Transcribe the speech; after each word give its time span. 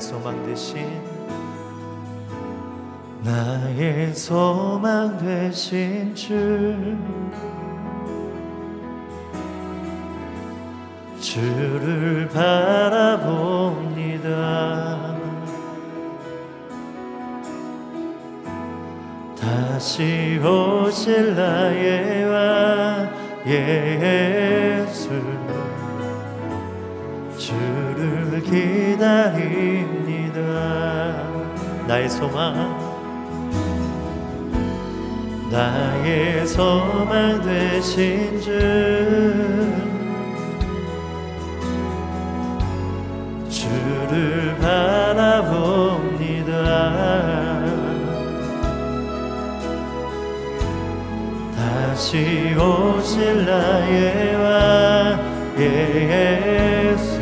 소망 0.00 0.44
되신 0.46 0.86
나의 3.22 4.14
소망 4.14 5.18
되신 5.18 6.14
주 6.14 6.96
주를 11.20 12.26
바라봅니다. 12.28 13.60
다시 19.38 20.40
오실 20.42 21.34
나의 21.34 22.24
왕 22.24 23.10
예수 23.46 25.10
주를 27.38 28.42
기다립니다 28.42 29.49
나의 31.90 32.08
소망. 32.08 32.54
나의 35.50 36.46
소망 36.46 37.42
되신 37.42 38.40
주. 38.40 38.46
주를 43.48 44.56
바라봅니다. 44.60 46.52
다시 51.56 52.54
오실 52.54 53.44
나의 53.44 54.36
왕 54.36 55.18
예수. 55.58 57.18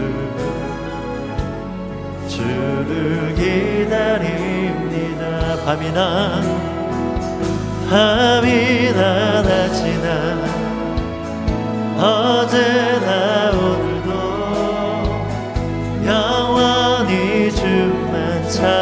주를 2.29 3.35
기다립니다 3.35 4.28
밤이나 5.69 6.41
밤이나 7.91 9.43
낮이나. 9.43 10.07
어제나 11.99 13.51
오늘도 13.51 14.11
영원히 16.07 17.53
주만 17.55 18.49
찬양해. 18.49 18.73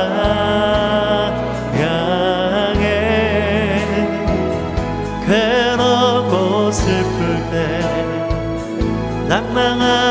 괴롭고 5.27 6.71
슬플 6.71 7.51
때 7.51 7.83
낭망하 9.27 10.06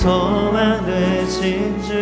소망 0.00 0.84
되신 0.86 1.82
주. 1.82 1.92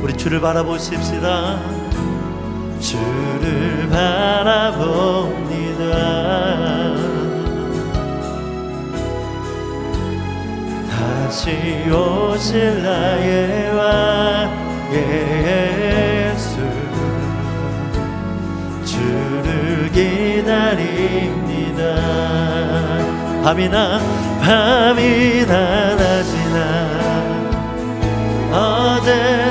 우리 0.00 0.16
주를 0.16 0.40
바라보십시다. 0.40 1.58
주를 2.78 3.88
바라봅니다. 3.90 4.70
다시 10.88 11.90
오실 11.90 12.84
나의 12.84 13.74
왕 13.74 14.48
예수. 14.92 16.56
주를 18.84 19.90
기다립니다. 19.92 21.80
밤이나 23.42 24.29
밤이나 24.40 25.94
낮이나. 25.94 27.00
어제 28.52 29.49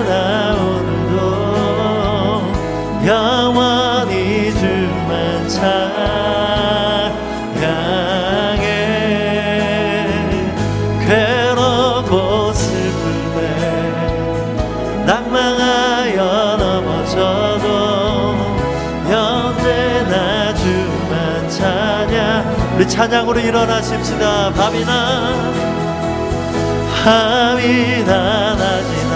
찬양으로 22.99 23.39
일어나십시다. 23.39 24.51
밤이나 24.55 25.33
밤이나 27.01 28.55
낮이나. 28.55 29.13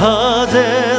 어제 0.00 0.89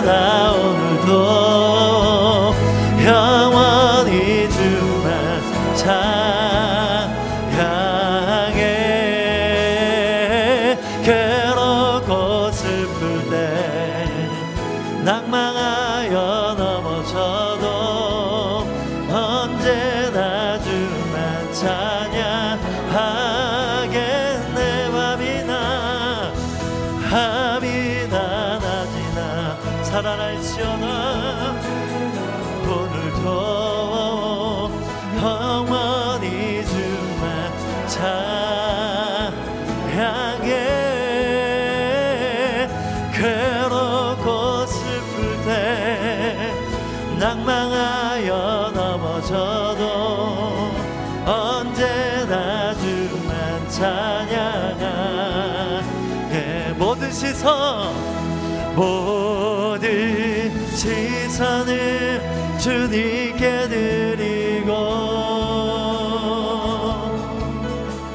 주님께 62.61 63.67
드리고 63.69 64.71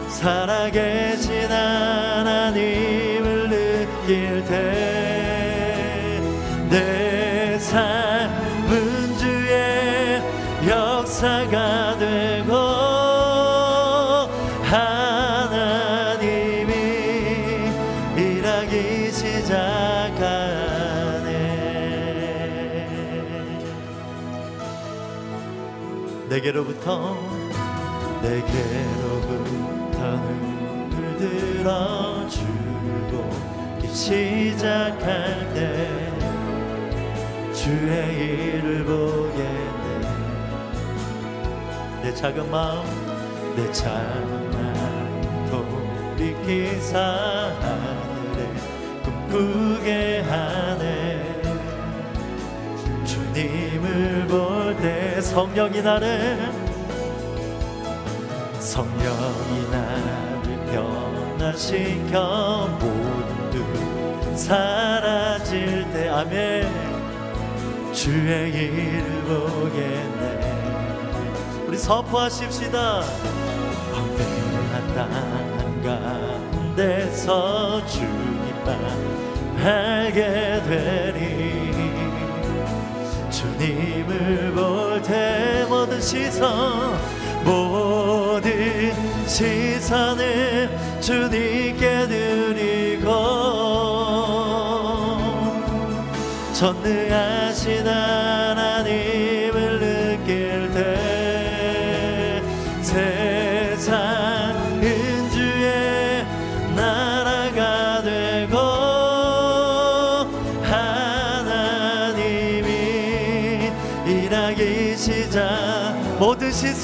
살아계 0.08 1.05
내게로부터 26.46 27.16
내게로부터 28.22 29.98
눈을 30.90 31.16
들어주고 31.18 33.10
시작할 33.92 35.52
때 35.54 35.58
주의 37.52 38.54
일을 38.58 38.84
보게 38.84 39.38
돼내 42.02 42.14
작은 42.14 42.48
마음 42.50 42.84
내 43.56 43.72
마음 43.72 44.86
돌이키사 45.50 46.98
하늘에 47.60 48.40
꿈꾸게 49.02 50.20
하네. 50.20 50.86
주님을 53.04 54.05
성령이 55.36 55.82
나를 55.82 56.50
성령이 58.58 59.68
나를 59.70 60.64
변화시켜 61.36 62.70
모든 62.80 64.34
사라질 64.34 65.84
때 65.92 66.08
아멘. 66.08 66.66
주의 67.92 68.50
일을 68.50 69.04
보겠네. 69.24 70.24
우리 71.68 71.76
선포하십시다. 71.76 73.02
황폐한 73.92 74.94
땅 74.94 75.10
가운데서 76.74 77.84
주님 77.84 78.64
만 78.64 78.72
알게 79.62 80.62
되리 80.66 81.75
주님을 83.58 84.52
볼 84.52 85.02
때 85.02 85.64
모든 85.68 86.00
시선 86.00 86.98
모든 87.44 88.92
시선을 89.26 90.70
주님께 91.00 92.06
드리고 92.06 93.06
전능하신 96.52 97.86
하 97.86 98.25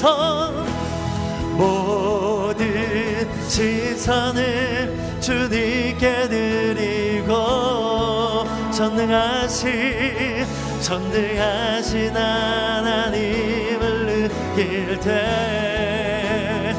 시선 0.03 0.67
모든 1.55 2.59
시선을 3.47 5.21
주님께 5.21 6.27
드리고 6.27 7.33
전능하신 8.69 10.45
전능하신 10.81 12.17
하나님을 12.17 14.05
느낄 14.27 14.99
때 14.99 16.75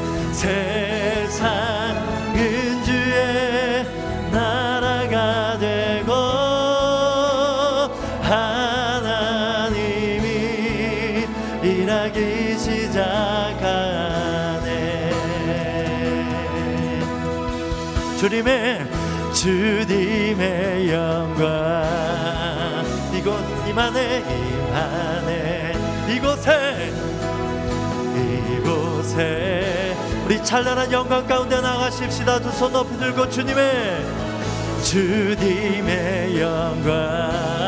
주님의 18.25 18.87
주님의 19.33 20.89
영광. 20.91 21.45
이곳 23.13 23.35
임하네 23.69 24.17
임하네 24.17 25.73
이곳에 26.09 26.91
이곳에 28.57 29.95
우리 30.25 30.43
찬란한 30.43 30.91
영광 30.91 31.27
가운데 31.27 31.61
나가십시다. 31.61 32.39
두 32.39 32.49
손 32.49 32.73
높이 32.73 32.97
들고 32.97 33.29
주님의 33.29 34.03
주님의 34.83 36.41
영광 36.41 37.64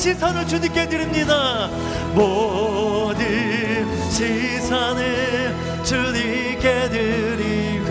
시선을 0.00 0.48
주님께 0.48 0.88
드립니다. 0.88 1.68
모든 2.14 3.86
시선을 4.10 5.54
주님께 5.84 6.88
드리고 6.88 7.90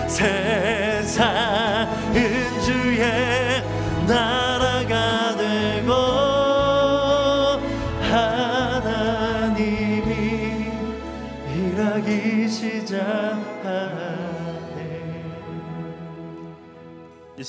때세 0.05 0.54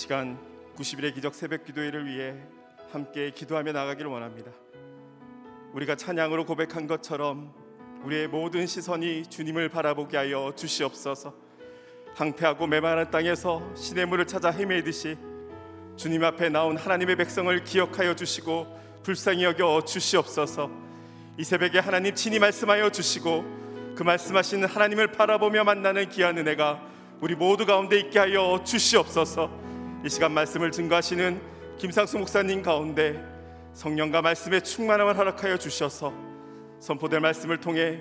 시간 0.06 0.38
90일의 0.76 1.12
기적 1.16 1.34
새벽 1.34 1.64
기도회를 1.64 2.06
위해 2.06 2.36
함께 2.92 3.32
기도하며 3.32 3.72
나가기를 3.72 4.08
원합니다. 4.08 4.52
우리가 5.72 5.96
찬양으로 5.96 6.46
고백한 6.46 6.86
것처럼 6.86 7.52
우리의 8.04 8.28
모든 8.28 8.68
시선이 8.68 9.26
주님을 9.26 9.68
바라보게 9.68 10.16
하여 10.16 10.52
주시옵소서. 10.54 11.34
황폐하고 12.14 12.68
메마른 12.68 13.10
땅에서 13.10 13.74
시냇물을 13.74 14.28
찾아 14.28 14.50
헤매듯이 14.50 15.16
주님 15.96 16.22
앞에 16.22 16.50
나온 16.50 16.76
하나님의 16.76 17.16
백성을 17.16 17.64
기억하여 17.64 18.14
주시고 18.14 19.02
불쌍히 19.02 19.42
여겨 19.42 19.82
주시옵소서. 19.86 20.70
이 21.36 21.42
새벽에 21.42 21.80
하나님 21.80 22.14
친히 22.14 22.38
말씀하여 22.38 22.90
주시고 22.90 23.94
그 23.96 24.04
말씀하시는 24.04 24.68
하나님을 24.68 25.08
바라보며 25.08 25.64
만나는 25.64 26.10
귀한 26.10 26.38
은혜가 26.38 26.80
우리 27.20 27.34
모두 27.34 27.66
가운데 27.66 27.98
있게 27.98 28.20
하여 28.20 28.62
주시옵소서. 28.64 29.66
이 30.06 30.08
시간 30.08 30.30
말씀을 30.30 30.70
증거하시는 30.70 31.40
김상수 31.78 32.16
목사님 32.18 32.62
가운데 32.62 33.20
성령과 33.74 34.22
말씀의 34.22 34.62
충만함을 34.62 35.18
허락하여 35.18 35.56
주셔서 35.56 36.14
선포될 36.78 37.18
말씀을 37.18 37.58
통해 37.58 38.00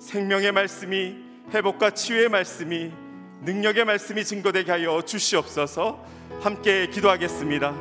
생명의 0.00 0.50
말씀이 0.50 1.14
회복과 1.54 1.90
치유의 1.90 2.30
말씀이 2.30 2.90
능력의 3.42 3.84
말씀이 3.84 4.24
증거되게 4.24 4.72
하여 4.72 5.00
주시옵소서 5.00 6.04
함께 6.40 6.88
기도하겠습니다. 6.88 7.72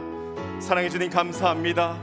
사랑해 0.61 0.87
주님 0.87 1.09
감사합니다. 1.09 1.97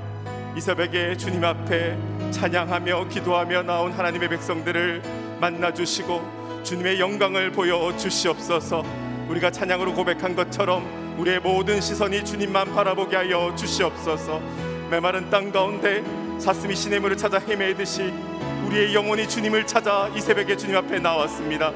이 0.57 0.61
새벽에 0.61 1.16
주님 1.16 1.45
앞에 1.45 1.97
찬양하며 2.33 3.07
기도하며 3.07 3.62
나온 3.62 3.92
하나님의 3.92 4.31
백성들을 4.31 5.38
만나 5.40 5.73
주시고 5.73 6.62
주님의 6.64 6.99
영광을 6.99 7.52
보여 7.52 7.97
주시옵소서. 7.97 8.83
우리가 9.28 9.52
찬양으로 9.52 9.95
고백한 9.95 10.35
것처럼 10.35 11.01
우리의 11.19 11.40
모든 11.40 11.81
시선이 11.81 12.25
주님만 12.25 12.75
바라보게 12.75 13.16
하여 13.16 13.54
주시옵소서. 13.54 14.40
메마른 14.90 15.28
땅 15.31 15.52
가운데 15.52 16.02
사슴이 16.38 16.75
시냇물을 16.75 17.16
찾아 17.16 17.38
헤매듯이 17.38 18.12
우리의 18.66 18.95
영혼이 18.95 19.28
주님을 19.28 19.66
찾아 19.66 20.11
이 20.14 20.21
새벽에 20.21 20.57
주님 20.57 20.76
앞에 20.76 20.99
나왔습니다. 20.99 21.73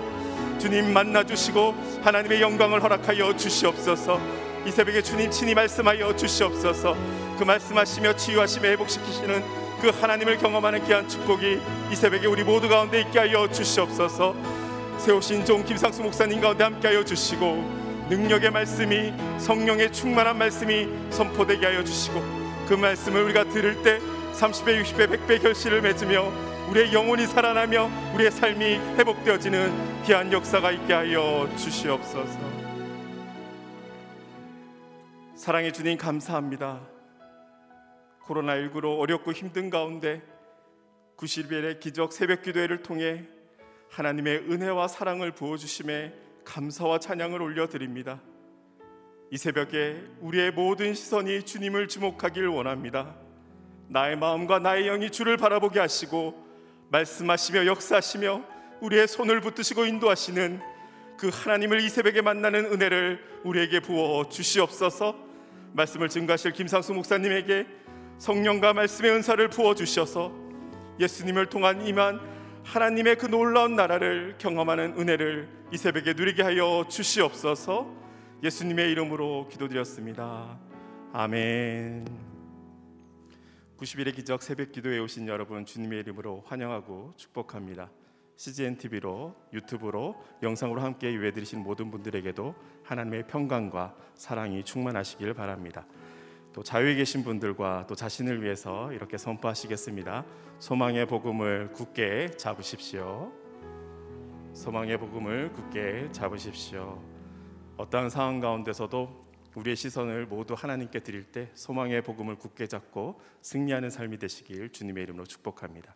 주님 0.59 0.93
만나 0.93 1.23
주시고 1.23 1.75
하나님의 2.03 2.41
영광을 2.41 2.83
허락하여 2.83 3.37
주시옵소서. 3.37 4.21
이 4.67 4.71
새벽에 4.71 5.03
주님 5.03 5.31
친히 5.31 5.55
말씀하여 5.55 6.17
주시옵소서. 6.17 6.97
그 7.39 7.45
말씀하시며 7.45 8.17
치유하시며 8.17 8.69
회복시키시는 8.71 9.45
그 9.81 9.91
하나님을 9.91 10.39
경험하는 10.39 10.85
귀한 10.87 11.07
축복이 11.07 11.61
이 11.93 11.95
새벽에 11.95 12.27
우리 12.27 12.43
모두 12.43 12.69
가운데 12.69 13.01
있게 13.03 13.19
하여 13.19 13.47
주시옵소서. 13.49 14.35
세우신 14.99 15.45
종 15.45 15.63
김상수 15.63 16.03
목사님 16.03 16.41
가운데 16.41 16.65
함께 16.65 16.89
하여 16.89 17.05
주시고 17.05 17.86
능력의 18.09 18.53
말씀이 18.53 19.13
성령의 19.41 19.93
충만한 19.93 20.39
말씀이 20.39 20.89
선포되게 21.11 21.67
하여 21.67 21.83
주시고 21.83 22.21
그 22.69 22.75
말씀을 22.75 23.25
우리가 23.25 23.45
들을 23.49 23.83
때 23.83 23.99
30배, 24.33 24.81
60배, 24.83 25.09
100배 25.09 25.43
결실을 25.43 25.83
맺으며 25.83 26.31
우리의 26.71 26.93
영혼이 26.93 27.27
살아나며 27.27 27.91
우리의 28.15 28.31
삶이 28.31 28.77
회복되어지는 28.99 30.05
귀한 30.05 30.33
역사가 30.33 30.71
있게 30.73 30.93
하여 30.93 31.49
주시옵소서. 31.57 32.39
사랑해 35.35 35.73
주님 35.73 35.97
감사합니다. 35.97 36.81
코로나19로 38.25 38.99
어렵고 39.01 39.33
힘든 39.33 39.71
가운데 39.71 40.23
90일의 41.17 41.81
기적 41.81 42.13
새벽 42.13 42.43
기도회를 42.43 42.83
통해 42.83 43.25
하나님의 43.91 44.39
은혜와 44.51 44.89
사랑을 44.89 45.33
부어 45.33 45.57
주심에 45.57 46.26
감사와 46.47 47.01
찬양을 47.01 47.43
올려드립니다. 47.43 48.23
이 49.31 49.37
새벽에 49.37 50.03
우리의 50.21 50.53
모든 50.53 50.95
시선이 50.95 51.43
주님을 51.43 51.89
주목하길 51.89 52.47
원합니다. 52.47 53.17
나의 53.89 54.17
마음과 54.17 54.61
나의 54.61 54.85
영이 54.85 55.11
주를 55.11 55.37
바라보게 55.37 55.81
하시고 55.81 56.47
말씀하시며 56.91 57.67
역사하시며 57.67 58.43
우리의 58.81 59.09
손을 59.09 59.41
붙드시고 59.41 59.85
인도하시는 59.85 60.61
그 61.19 61.31
하나님을 61.33 61.81
이 61.81 61.89
새벽에 61.89 62.23
만나는 62.23 62.67
은혜를 62.67 63.21
우리에게 63.45 63.81
부어 63.81 64.29
주시옵소서. 64.29 65.17
말씀을 65.73 66.09
증가하실 66.09 66.53
김상수 66.53 66.95
목사님에게 66.95 67.67
성령과 68.19 68.73
말씀의 68.73 69.11
은사를 69.11 69.49
부어 69.49 69.75
주셔서 69.75 70.33
예수님을 71.01 71.47
통한 71.47 71.87
이만 71.87 72.21
하나님의 72.65 73.17
그 73.17 73.27
놀라운 73.27 73.77
나라를 73.77 74.37
경험하는 74.39 74.95
은혜를 74.99 75.56
이 75.73 75.77
새벽에 75.77 76.13
누리게 76.13 76.45
하여 76.45 76.87
주시옵소서. 76.89 77.93
예수님의 78.45 78.89
이름으로 78.93 79.49
기도드렸습니다. 79.49 80.61
아멘. 81.13 82.07
90일의 83.77 84.15
기적 84.15 84.45
새벽 84.45 84.71
기도에 84.71 85.01
오신 85.01 85.27
여러분 85.27 85.67
주님의 85.67 86.01
이름으로 86.01 86.45
환영하고 86.47 87.15
축복합니다. 87.17 87.91
CGN 88.37 88.79
TV로 88.79 89.35
유튜브로 89.53 90.15
영상으로 90.41 90.83
함께 90.83 91.13
예배 91.13 91.33
드리신 91.33 91.65
모든 91.65 91.91
분들에게도 91.91 92.55
하나님의 92.85 93.27
평강과 93.27 93.97
사랑이 94.15 94.63
충만하시길 94.63 95.35
바랍니다. 95.35 95.85
또 96.53 96.63
자유에 96.63 96.95
계신 96.95 97.25
분들과 97.25 97.87
또 97.89 97.97
자신을 97.97 98.41
위해서 98.41 98.93
이렇게 98.93 99.19
선포하시겠습니다. 99.19 100.25
소망의 100.61 101.07
복음을 101.07 101.73
굳게 101.73 102.37
잡으십시오. 102.37 103.46
소망의 104.57 104.97
복음을 104.97 105.53
굳게 105.53 106.11
잡으십시오. 106.13 106.99
어떠한 107.77 108.09
상황 108.09 108.41
가운데서도 108.41 109.27
우리의 109.55 109.77
시선을 109.77 110.25
모두 110.27 110.55
하나님께 110.55 111.01
드릴 111.01 111.25
때 111.25 111.51
소망의 111.53 112.03
복음을 112.03 112.37
굳게 112.37 112.67
잡고 112.67 113.21
승리하는 113.43 113.91
삶이 113.91 114.19
되시길 114.19 114.73
주님의 114.73 115.03
이름으로 115.05 115.27
축복합니다. 115.27 115.95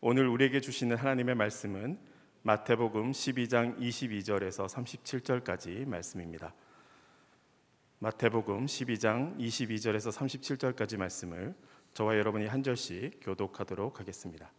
오늘 0.00 0.26
우리에게 0.26 0.60
주시는 0.60 0.96
하나님의 0.96 1.36
말씀은 1.36 1.96
마태복음 2.42 3.12
12장 3.12 3.78
22절에서 3.78 4.66
37절까지 4.66 5.86
말씀입니다. 5.86 6.52
마태복음 8.00 8.66
12장 8.66 9.38
22절에서 9.38 10.10
37절까지 10.10 10.96
말씀을 10.96 11.54
저와 11.94 12.18
여러분이 12.18 12.48
한 12.48 12.64
절씩 12.64 13.20
교독하도록 13.22 14.00
하겠습니다. 14.00 14.50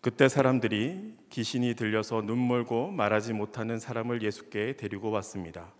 그때 0.00 0.28
사람들이 0.28 1.16
귀신이 1.30 1.74
들려서 1.74 2.22
눈멀고 2.22 2.92
말하지 2.92 3.32
못하는 3.32 3.80
사람을 3.80 4.22
예수께 4.22 4.76
데리고 4.76 5.10
왔습니다. 5.10 5.72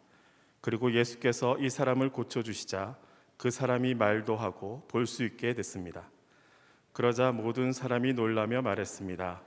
그리고 0.60 0.92
예수께서 0.92 1.56
이 1.58 1.70
사람을 1.70 2.10
고쳐 2.10 2.42
주시자 2.42 2.96
그 3.36 3.50
사람이 3.52 3.94
말도 3.94 4.34
하고 4.34 4.84
볼 4.88 5.06
수 5.06 5.22
있게 5.22 5.54
됐습니다. 5.54 6.10
그러자 6.92 7.30
모든 7.30 7.72
사람이 7.72 8.14
놀라며 8.14 8.60
말했습니다. 8.62 9.40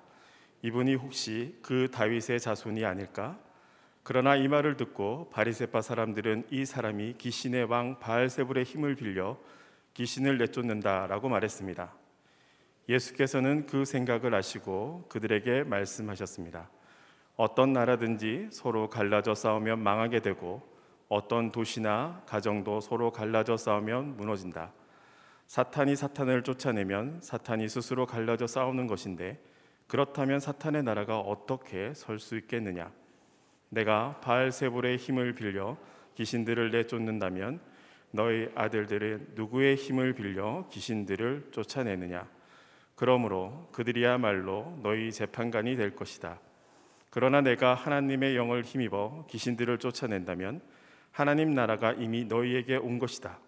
이분이 0.61 0.95
혹시 0.95 1.57
그 1.61 1.89
다윗의 1.91 2.39
자손이 2.39 2.85
아닐까? 2.85 3.37
그러나 4.03 4.37
이 4.37 4.47
말을 4.47 4.77
듣고 4.77 5.29
바리새파 5.31 5.81
사람들은 5.81 6.47
이 6.49 6.65
사람이 6.65 7.15
귀신의 7.17 7.65
왕 7.65 7.99
바알세불의 7.99 8.63
힘을 8.63 8.95
빌려 8.95 9.37
귀신을 9.95 10.37
내쫓는다라고 10.37 11.27
말했습니다. 11.27 12.00
예수께서는 12.89 13.65
그 13.67 13.85
생각을 13.85 14.33
아시고 14.33 15.05
그들에게 15.09 15.63
말씀하셨습니다. 15.63 16.69
어떤 17.35 17.73
나라든지 17.73 18.49
서로 18.51 18.89
갈라져 18.89 19.33
싸우면 19.35 19.79
망하게 19.79 20.19
되고 20.19 20.61
어떤 21.07 21.51
도시나 21.51 22.23
가정도 22.25 22.79
서로 22.81 23.11
갈라져 23.11 23.57
싸우면 23.57 24.17
무너진다. 24.17 24.73
사탄이 25.47 25.95
사탄을 25.95 26.43
쫓아내면 26.43 27.19
사탄이 27.21 27.67
스스로 27.67 28.05
갈라져 28.05 28.47
싸우는 28.47 28.87
것인데 28.87 29.41
그렇다면 29.87 30.39
사탄의 30.39 30.83
나라가 30.83 31.19
어떻게 31.19 31.93
설 31.93 32.19
수 32.19 32.37
있겠느냐? 32.37 32.91
내가 33.67 34.19
바알세불의 34.21 34.97
힘을 34.97 35.35
빌려 35.35 35.77
귀신들을 36.15 36.71
내쫓는다면 36.71 37.59
너희 38.11 38.49
아들들은 38.55 39.31
누구의 39.35 39.75
힘을 39.75 40.13
빌려 40.13 40.67
귀신들을 40.71 41.49
쫓아내느냐? 41.51 42.27
그러므로 43.01 43.67
그들이야말로 43.71 44.77
너희 44.83 45.11
재판관이 45.11 45.75
될 45.75 45.95
것이다. 45.95 46.39
그러나 47.09 47.41
내가 47.41 47.73
하나님의 47.73 48.35
영을 48.35 48.61
힘입어 48.61 49.25
귀신들을 49.27 49.79
쫓아낸다면 49.79 50.61
하나님 51.09 51.55
나라가 51.55 51.93
이미 51.93 52.25
너희에게 52.25 52.75
온 52.75 52.99
것이다. 52.99 53.39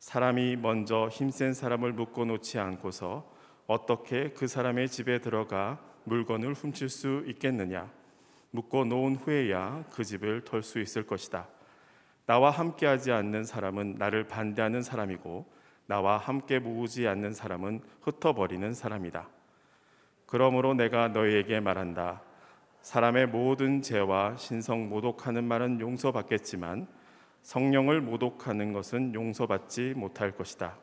사람이 0.00 0.56
먼저 0.56 1.08
힘센 1.08 1.54
사람을 1.54 1.94
묶어 1.94 2.26
놓지 2.26 2.58
않고서 2.58 3.26
어떻게 3.66 4.32
그 4.32 4.46
사람의 4.46 4.90
집에 4.90 5.18
들어가 5.18 5.80
물건을 6.04 6.52
훔칠 6.52 6.90
수 6.90 7.24
있겠느냐? 7.26 7.90
묶어 8.50 8.84
놓은 8.84 9.16
후에야 9.16 9.84
그 9.92 10.04
집을 10.04 10.42
털 10.44 10.62
수 10.62 10.78
있을 10.78 11.06
것이다. 11.06 11.48
나와 12.26 12.50
함께하지 12.50 13.12
않는 13.12 13.44
사람은 13.44 13.94
나를 13.96 14.28
반대하는 14.28 14.82
사람이고 14.82 15.46
나와 15.86 16.16
함께 16.16 16.58
모으지 16.58 17.06
않는 17.08 17.34
사람은 17.34 17.80
흩어버리는 18.02 18.72
사람이다. 18.72 19.28
그러므로 20.26 20.74
내가 20.74 21.08
너희에게 21.08 21.60
말한다. 21.60 22.22
사람의 22.80 23.28
모든 23.28 23.82
죄와 23.82 24.36
신성 24.36 24.88
모독하는 24.88 25.44
말은 25.44 25.80
용서받겠지만 25.80 26.86
성령을 27.42 28.00
모독하는 28.00 28.72
것은 28.72 29.14
용서받지 29.14 29.94
못할 29.96 30.32
것이다. 30.32 30.76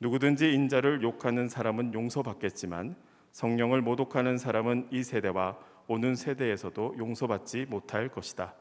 누구든지 0.00 0.52
인자를 0.52 1.02
욕하는 1.02 1.48
사람은 1.48 1.94
용서받겠지만 1.94 2.96
성령을 3.32 3.82
모독하는 3.82 4.38
사람은 4.38 4.88
이 4.90 5.02
세대와 5.02 5.58
오는 5.88 6.14
세대에서도 6.14 6.94
용서받지 6.98 7.66
못할 7.68 8.08
것이다. 8.08 8.54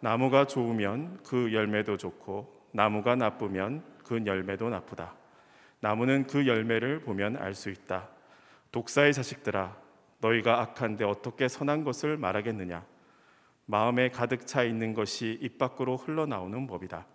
나무가 0.00 0.46
좋으면 0.46 1.20
그 1.24 1.52
열매도 1.52 1.96
좋고 1.96 2.52
나무가 2.72 3.16
나쁘면 3.16 3.82
그 4.04 4.24
열매도 4.24 4.68
나쁘다. 4.68 5.14
나무는 5.80 6.26
그 6.26 6.46
열매를 6.46 7.00
보면 7.00 7.36
알 7.36 7.54
수 7.54 7.70
있다. 7.70 8.08
독사의 8.72 9.12
자식들아, 9.12 9.76
너희가 10.20 10.60
악한데 10.60 11.04
어떻게 11.04 11.48
선한 11.48 11.84
것을 11.84 12.16
말하겠느냐? 12.16 12.84
마음에 13.66 14.10
가득 14.10 14.46
차 14.46 14.62
있는 14.62 14.94
것이 14.94 15.38
입 15.40 15.58
밖으로 15.58 15.96
흘러나오는 15.96 16.66
법이다. 16.66 17.06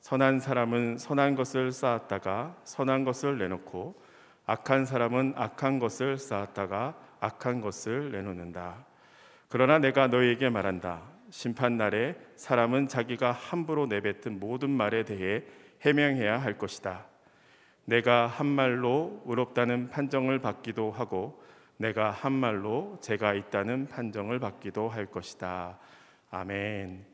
선한 0.00 0.40
사람은 0.40 0.98
선한 0.98 1.34
것을 1.34 1.72
쌓았다가 1.72 2.56
선한 2.64 3.04
것을 3.04 3.38
내놓고 3.38 3.94
악한 4.46 4.86
사람은 4.86 5.34
악한 5.36 5.78
것을 5.78 6.16
쌓았다가 6.16 6.96
악한 7.20 7.60
것을 7.60 8.10
내놓는다. 8.12 8.86
그러나 9.48 9.78
내가 9.78 10.06
너희에게 10.06 10.48
말한다. 10.48 11.02
심판 11.28 11.76
날에 11.76 12.16
사람은 12.36 12.88
자기가 12.88 13.32
함부로 13.32 13.86
내뱉은 13.86 14.40
모든 14.40 14.70
말에 14.70 15.04
대해 15.04 15.44
해명해야 15.82 16.38
할 16.38 16.58
것이다. 16.58 17.06
내가 17.84 18.26
한 18.26 18.46
말로 18.46 19.22
의롭다는 19.26 19.90
판정을 19.90 20.38
받기도 20.38 20.92
하고 20.92 21.42
내가 21.76 22.10
한 22.10 22.32
말로 22.32 22.98
죄가 23.00 23.34
있다는 23.34 23.88
판정을 23.88 24.38
받기도 24.38 24.88
할 24.88 25.06
것이다. 25.06 25.78
아멘. 26.30 27.06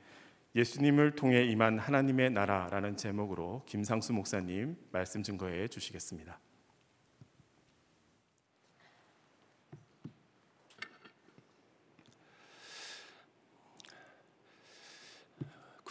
예수님을 0.56 1.12
통해 1.12 1.44
임한 1.44 1.78
하나님의 1.78 2.30
나라라는 2.30 2.96
제목으로 2.96 3.62
김상수 3.66 4.12
목사님 4.12 4.76
말씀 4.90 5.22
증거해 5.22 5.68
주시겠습니다. 5.68 6.38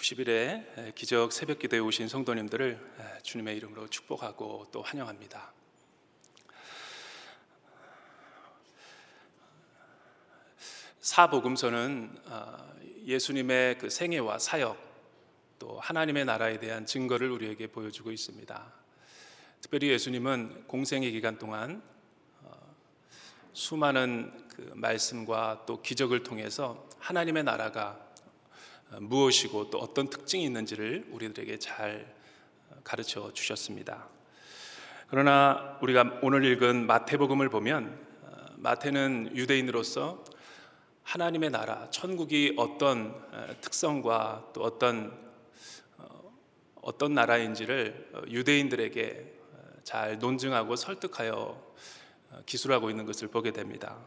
90일에 0.05 0.93
기적 0.93 1.33
새벽 1.33 1.57
기도에 1.57 1.79
오신 1.79 2.07
성도님들을 2.07 3.19
주님의 3.23 3.57
이름으로 3.57 3.87
축복하고 3.87 4.67
또 4.71 4.83
환영합니다. 4.83 5.51
사복음서는 10.99 12.19
아, 12.25 12.71
예수님의 13.05 13.79
그 13.79 13.89
생애와 13.89 14.37
사역 14.37 14.77
또 15.57 15.79
하나님의 15.79 16.25
나라에 16.25 16.59
대한 16.59 16.85
증거를 16.85 17.31
우리에게 17.31 17.65
보여주고 17.67 18.11
있습니다. 18.11 18.73
특별히 19.61 19.89
예수님은 19.89 20.67
공생의 20.67 21.11
기간 21.13 21.39
동안 21.39 21.81
어, 22.43 22.75
수많은 23.53 24.47
그 24.49 24.71
말씀과 24.75 25.63
또 25.65 25.81
기적을 25.81 26.21
통해서 26.21 26.87
하나님의 26.99 27.43
나라가 27.43 28.05
어, 28.13 28.14
무엇이고 28.91 29.69
또 29.69 29.79
어떤 29.79 30.09
특징이 30.09 30.43
있는지를 30.45 31.07
우리들에게 31.11 31.59
잘 31.59 32.13
가르쳐 32.83 33.31
주셨습니다. 33.33 34.07
그러나 35.07 35.77
우리가 35.81 36.19
오늘 36.21 36.43
읽은 36.45 36.87
마태복음을 36.87 37.49
보면 37.49 37.99
어, 38.23 38.45
마태는 38.57 39.31
유대인으로서 39.35 40.23
하나님의 41.03 41.51
나라, 41.51 41.87
천국이 41.91 42.55
어떤 42.57 43.13
특성과 43.61 44.49
또 44.53 44.63
어떤 44.63 45.25
어떤 46.81 47.15
나라인지를 47.15 48.11
유대인들에게 48.29 49.33
잘 49.83 50.19
논증하고 50.19 50.75
설득하여 50.75 51.73
기술하고 52.45 52.89
있는 52.91 53.05
것을 53.05 53.27
보게 53.27 53.51
됩니다. 53.51 53.97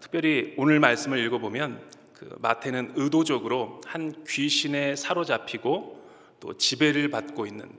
특별히 0.00 0.54
오늘 0.58 0.78
말씀을 0.80 1.18
읽어보면 1.24 1.90
그 2.18 2.36
마태는 2.40 2.94
의도적으로 2.96 3.80
한 3.86 4.24
귀신에 4.26 4.96
사로잡히고 4.96 6.04
또 6.40 6.56
지배를 6.56 7.10
받고 7.10 7.46
있는 7.46 7.70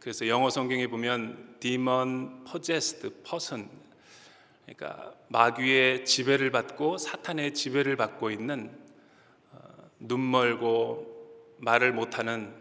그래서 0.00 0.26
영어 0.26 0.50
성경에 0.50 0.88
보면 0.88 1.56
demon 1.60 2.44
possessed 2.44 3.08
person 3.22 3.68
그러니까 4.64 5.14
마귀의 5.28 6.06
지배를 6.06 6.50
받고 6.50 6.98
사탄의 6.98 7.54
지배를 7.54 7.96
받고 7.96 8.32
있는 8.32 8.76
어, 9.52 9.58
눈 10.00 10.28
멀고 10.28 11.06
말을 11.58 11.92
못하는 11.92 12.52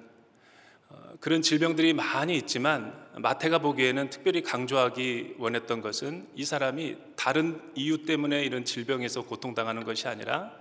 어, 0.90 1.14
그런 1.20 1.42
질병들이 1.42 1.94
많이 1.94 2.38
있지만 2.38 2.94
마태가 3.16 3.58
보기에는 3.58 4.12
특별히 4.12 4.44
강조하기 4.44 5.38
원했던 5.40 5.82
것은 5.82 6.28
이 6.36 6.46
사람이 6.46 6.98
다른 7.16 7.60
이유 7.74 8.06
때문에 8.06 8.44
이런 8.44 8.66
질병에서 8.66 9.24
고통당하는 9.24 9.84
것이 9.84 10.08
아니라 10.08 10.60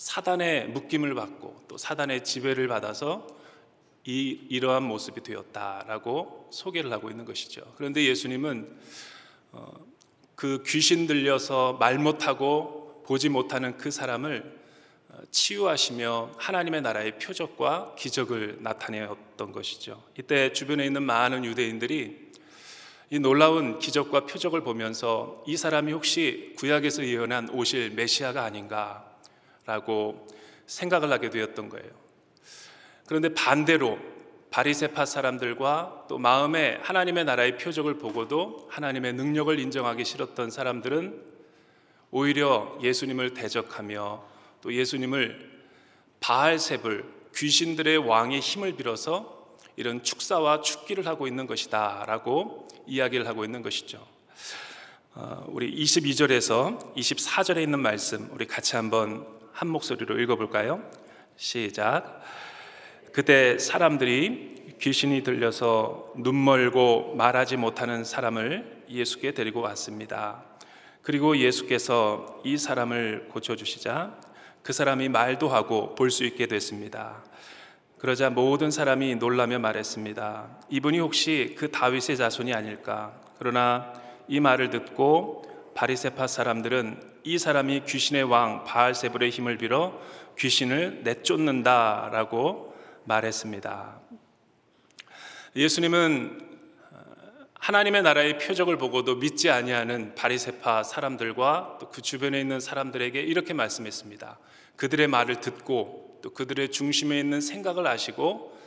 사단의 0.00 0.68
묶임을 0.68 1.14
받고 1.14 1.64
또 1.68 1.76
사단의 1.76 2.24
지배를 2.24 2.68
받아서 2.68 3.26
이 4.06 4.40
이러한 4.48 4.82
모습이 4.82 5.22
되었다라고 5.22 6.48
소개를 6.50 6.90
하고 6.90 7.10
있는 7.10 7.26
것이죠. 7.26 7.60
그런데 7.76 8.06
예수님은 8.06 8.78
어, 9.52 9.72
그 10.34 10.62
귀신 10.66 11.06
들려서 11.06 11.74
말 11.74 11.98
못하고 11.98 13.02
보지 13.06 13.28
못하는 13.28 13.76
그 13.76 13.90
사람을 13.90 14.58
어, 15.10 15.18
치유하시며 15.30 16.36
하나님의 16.38 16.80
나라의 16.80 17.18
표적과 17.18 17.94
기적을 17.98 18.56
나타내었던 18.60 19.52
것이죠. 19.52 20.02
이때 20.18 20.54
주변에 20.54 20.86
있는 20.86 21.02
많은 21.02 21.44
유대인들이 21.44 22.30
이 23.10 23.18
놀라운 23.18 23.78
기적과 23.78 24.24
표적을 24.24 24.62
보면서 24.62 25.44
이 25.46 25.58
사람이 25.58 25.92
혹시 25.92 26.54
구약에서 26.56 27.04
예언한 27.04 27.50
오실 27.50 27.90
메시아가 27.90 28.44
아닌가 28.44 29.09
라고 29.66 30.26
생각을 30.66 31.12
하게 31.12 31.30
되었던 31.30 31.68
거예요. 31.68 31.90
그런데 33.06 33.34
반대로 33.34 33.98
바리세파 34.50 35.06
사람들과 35.06 36.06
또 36.08 36.18
마음에 36.18 36.78
하나님의 36.82 37.24
나라의 37.24 37.58
표적을 37.58 37.98
보고도 37.98 38.68
하나님의 38.70 39.14
능력을 39.14 39.58
인정하기 39.58 40.04
싫었던 40.04 40.50
사람들은 40.50 41.22
오히려 42.10 42.76
예수님을 42.82 43.34
대적하며 43.34 44.24
또 44.62 44.74
예수님을 44.74 45.50
바알셉을 46.20 47.04
귀신들의 47.34 47.98
왕의 47.98 48.40
힘을 48.40 48.76
빌어서 48.76 49.56
이런 49.76 50.02
축사와 50.02 50.60
축기를 50.60 51.06
하고 51.06 51.26
있는 51.26 51.46
것이다라고 51.46 52.68
이야기를 52.86 53.26
하고 53.26 53.44
있는 53.44 53.62
것이죠. 53.62 54.04
어, 55.14 55.44
우리 55.48 55.72
22절에서 55.82 56.94
24절에 56.96 57.62
있는 57.62 57.80
말씀 57.80 58.28
우리 58.32 58.46
같이 58.46 58.76
한번 58.76 59.39
한 59.60 59.68
목소리로 59.68 60.18
읽어볼까요? 60.20 60.82
시작. 61.36 62.22
그때 63.12 63.58
사람들이 63.58 64.76
귀신이 64.80 65.22
들려서 65.22 66.14
눈 66.16 66.42
멀고 66.42 67.14
말하지 67.14 67.58
못하는 67.58 68.02
사람을 68.02 68.84
예수께 68.88 69.32
데리고 69.32 69.60
왔습니다. 69.60 70.44
그리고 71.02 71.36
예수께서 71.36 72.40
이 72.42 72.56
사람을 72.56 73.28
고쳐주시자 73.28 74.16
그 74.62 74.72
사람이 74.72 75.10
말도 75.10 75.50
하고 75.50 75.94
볼 75.94 76.10
수 76.10 76.24
있게 76.24 76.46
됐습니다. 76.46 77.22
그러자 77.98 78.30
모든 78.30 78.70
사람이 78.70 79.16
놀라며 79.16 79.58
말했습니다. 79.58 80.56
이분이 80.70 81.00
혹시 81.00 81.54
그 81.58 81.70
다윗의 81.70 82.16
자손이 82.16 82.54
아닐까? 82.54 83.12
그러나 83.38 83.92
이 84.26 84.40
말을 84.40 84.70
듣고 84.70 85.49
바리세파 85.74 86.26
사람들은 86.26 87.20
이 87.24 87.38
사람이 87.38 87.84
귀신의 87.86 88.24
왕 88.24 88.64
바알세불의 88.64 89.30
힘을 89.30 89.58
빌어 89.58 90.00
귀신을 90.38 91.02
내쫓는다라고 91.04 92.74
말했습니다. 93.04 94.00
예수님은 95.56 96.50
하나님의 97.60 98.02
나라의 98.02 98.38
표적을 98.38 98.78
보고도 98.78 99.16
믿지 99.16 99.50
아니하는 99.50 100.14
바리새파 100.14 100.82
사람들과 100.82 101.76
또 101.78 101.90
그 101.90 102.02
주변에 102.02 102.40
있는 102.40 102.60
사람들에게 102.60 103.20
이렇게 103.20 103.52
말씀했습니다. 103.52 104.38
그들의 104.76 105.08
말을 105.08 105.40
듣고 105.40 106.18
또 106.22 106.30
그들의 106.30 106.70
중심에 106.70 107.18
있는 107.18 107.40
생각을 107.40 107.86
아시고 107.86 108.58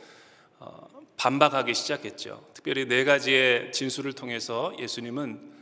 어, 0.58 0.88
반박하기 1.16 1.74
시작했죠. 1.74 2.44
특별히 2.54 2.86
네 2.86 3.04
가지의 3.04 3.72
진술을 3.72 4.12
통해서 4.12 4.72
예수님은 4.78 5.40
어, 5.40 5.53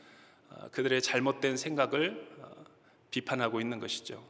그들의 0.72 1.00
잘못된 1.02 1.56
생각을 1.56 2.26
어, 2.40 2.64
비판하고 3.10 3.60
있는 3.60 3.78
것이죠. 3.78 4.22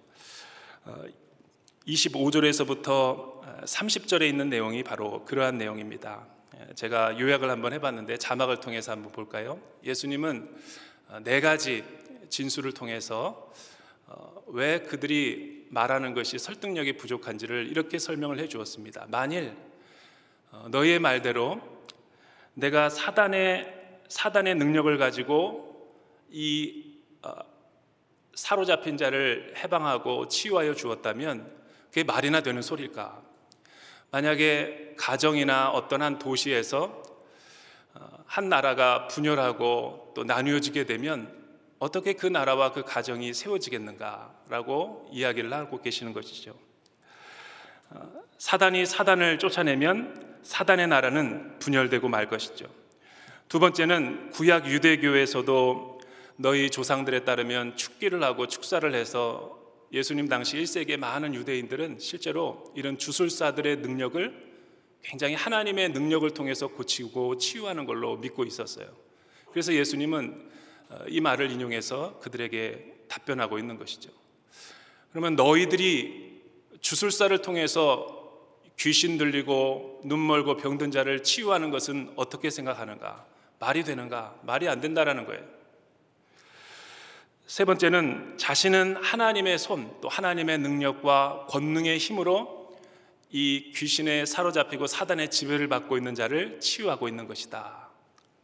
25절에서부터 1.87 3.65
30절에 3.65 4.29
있는 4.29 4.49
내용이 4.49 4.83
바로 4.83 5.25
그러한 5.25 5.59
내용입니다. 5.59 6.27
예, 6.59 6.75
제가 6.75 7.19
요약을 7.19 7.49
한번 7.49 7.73
해봤는데 7.73 8.19
자막을 8.19 8.59
통해서 8.61 8.93
한번 8.93 9.13
볼까요? 9.13 9.61
예수님은 9.85 10.55
어, 11.09 11.21
네 11.23 11.41
가지 11.41 11.85
진술을 12.29 12.73
통해서 12.73 13.53
어, 14.07 14.43
왜 14.49 14.81
그들이 14.81 15.67
말하는 15.71 16.15
것이 16.15 16.39
설득력이 16.39 16.97
부족한지를 16.97 17.69
이렇게 17.69 17.99
설명을 17.99 18.39
해 18.39 18.49
주었습니다. 18.49 19.07
만일 19.09 19.57
어, 20.51 20.67
너희의 20.71 20.99
말대로 20.99 21.61
내가 22.55 22.91
사단의 22.91 23.81
사단의 24.09 24.57
능력을 24.57 24.99
가지고 24.99 25.72
이 26.33 26.99
사로잡힌 28.35 28.97
자를 28.97 29.53
해방하고 29.57 30.29
치유하여 30.29 30.75
주었다면 30.75 31.63
그게 31.89 32.05
말이나 32.05 32.41
되는 32.41 32.63
소리일까? 32.63 33.23
만약에 34.11 34.95
가정이나 34.99 35.71
어떤 35.71 36.03
한 36.03 36.19
도시에서 36.19 37.03
어, 37.95 38.25
한 38.27 38.49
나라가 38.49 39.07
분열하고 39.09 40.13
또 40.15 40.25
나뉘어지게 40.25 40.85
되면 40.87 41.43
어떻게 41.79 42.15
그 42.15 42.27
나라와 42.27 42.73
그 42.73 42.83
가정이 42.85 43.35
세워지겠는가라고 43.35 45.11
이야기를 45.13 45.53
하고 45.53 45.81
계시는 45.83 46.15
것이죠. 46.15 46.59
어, 47.91 48.23
사단이 48.39 48.87
사단을 48.87 49.39
쫓아내면 49.39 50.39
사단의 50.43 50.89
나라는 50.89 51.59
분열되고 51.59 52.09
말 52.09 52.29
것이죠. 52.29 52.67
두 53.49 53.61
번째는 53.61 54.31
구약 54.31 54.67
유대교에서도 54.67 55.92
너희 56.43 56.71
조상들에 56.71 57.21
따르면 57.21 57.77
축기를 57.77 58.21
하고 58.25 58.49
축사를 58.49 58.93
해서 58.97 59.61
예수님 59.93 60.29
당시 60.29 60.57
1세기의 60.57 60.97
많은 60.97 61.37
유대인들은 61.37 62.01
실제로 62.01 62.65
이런 62.75 62.99
주술사들의 62.99 63.77
능력을 63.77 64.53
굉장히 65.03 65.35
하나님의 65.37 65.91
능력을 65.91 66.29
통해서 66.33 66.67
고치고 66.67 67.39
치유하는 67.39 67.87
걸로 67.87 68.17
믿고 68.17 68.43
있었어요. 68.43 68.89
그래서 69.53 69.73
예수님은 69.73 70.51
어, 70.89 71.05
이 71.07 71.21
말을 71.21 71.49
인용해서 71.53 72.19
그들에게 72.19 73.05
답변하고 73.07 73.61
있는 73.61 73.79
것이죠. 73.79 74.11
그러면 75.11 75.37
너희들이 75.37 76.43
주술사를 76.81 77.41
통해서 77.41 78.51
귀신 78.81 79.17
들리고 79.17 80.01
눈 80.05 80.27
멀고 80.27 80.57
병든 80.57 80.91
자를 80.91 81.23
치유하는 81.23 81.71
것은 81.71 82.13
어떻게 82.17 82.51
생각하는가? 82.51 83.27
말이 83.61 83.85
되는가? 83.85 84.41
말이 84.43 84.69
안 84.69 84.81
된다라는 84.81 85.25
거예요. 85.25 85.62
세 87.53 87.67
번째는 87.67 88.39
자신은 88.39 88.97
하나님의 88.97 89.59
손, 89.59 89.95
또 90.01 90.09
하나님의 90.09 90.57
능력과 90.57 91.49
권능의 91.51 91.99
힘으로 91.99 92.75
이 93.31 93.73
귀신에 93.75 94.25
사로잡히고 94.25 94.87
사단의 94.87 95.31
지배를 95.31 95.69
받고 95.69 95.99
있는 95.99 96.15
자를 96.15 96.61
치유하고 96.61 97.09
있는 97.09 97.27
것이다. 97.27 97.91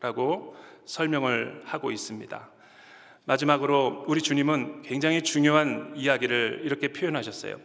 라고 0.00 0.54
설명을 0.84 1.62
하고 1.64 1.90
있습니다. 1.90 2.50
마지막으로 3.24 4.04
우리 4.06 4.20
주님은 4.20 4.82
굉장히 4.82 5.22
중요한 5.22 5.94
이야기를 5.96 6.60
이렇게 6.64 6.88
표현하셨어요. 6.88 7.58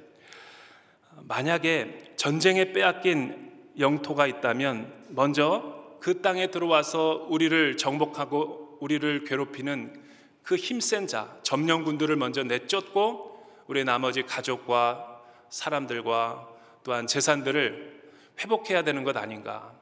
만약에 1.28 2.14
전쟁에 2.16 2.72
빼앗긴 2.72 3.52
영토가 3.80 4.28
있다면 4.28 4.94
먼저 5.10 5.98
그 6.00 6.22
땅에 6.22 6.48
들어와서 6.48 7.28
우리를 7.30 7.76
정복하고 7.76 8.78
우리를 8.80 9.26
괴롭히는 9.26 10.03
그 10.44 10.56
힘센 10.56 11.08
자, 11.08 11.38
점령군들을 11.44 12.16
먼저 12.16 12.44
내쫓고 12.44 13.44
우리 13.68 13.84
나머지 13.84 14.24
가족과 14.24 15.22
사람들과 15.50 16.50
또한 16.84 17.08
재산들을 17.08 18.02
회복해야 18.40 18.84
되는 18.84 19.04
것 19.04 19.16
아닌가. 19.16 19.74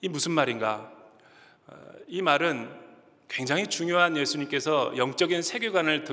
이 0.00 0.08
무슨 0.08 0.32
말인가? 0.32 0.92
어, 1.66 1.76
이 2.06 2.22
말은 2.22 2.70
굉장히 3.28 3.66
중요한 3.66 4.16
예수님께서 4.16 4.96
영적인 4.96 5.42
세계관을 5.42 6.04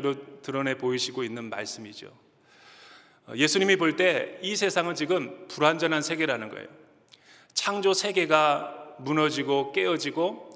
드러 0.42 0.64
내 0.64 0.76
보이시고 0.76 1.24
있는 1.24 1.50
말씀이죠. 1.50 2.08
어, 3.28 3.34
예수님이 3.36 3.76
볼 3.76 3.96
때 3.96 4.40
이 4.42 4.56
세상은 4.56 4.96
지금 4.96 5.48
불완전한 5.50 6.02
세계라는 6.02 6.50
거예요. 6.50 6.68
창조 7.54 7.94
세계가 7.94 8.96
무너지고 9.00 9.72
깨어지고 9.72 10.51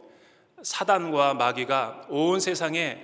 사단과 0.65 1.35
마귀가 1.35 2.07
온 2.09 2.39
세상에 2.39 2.97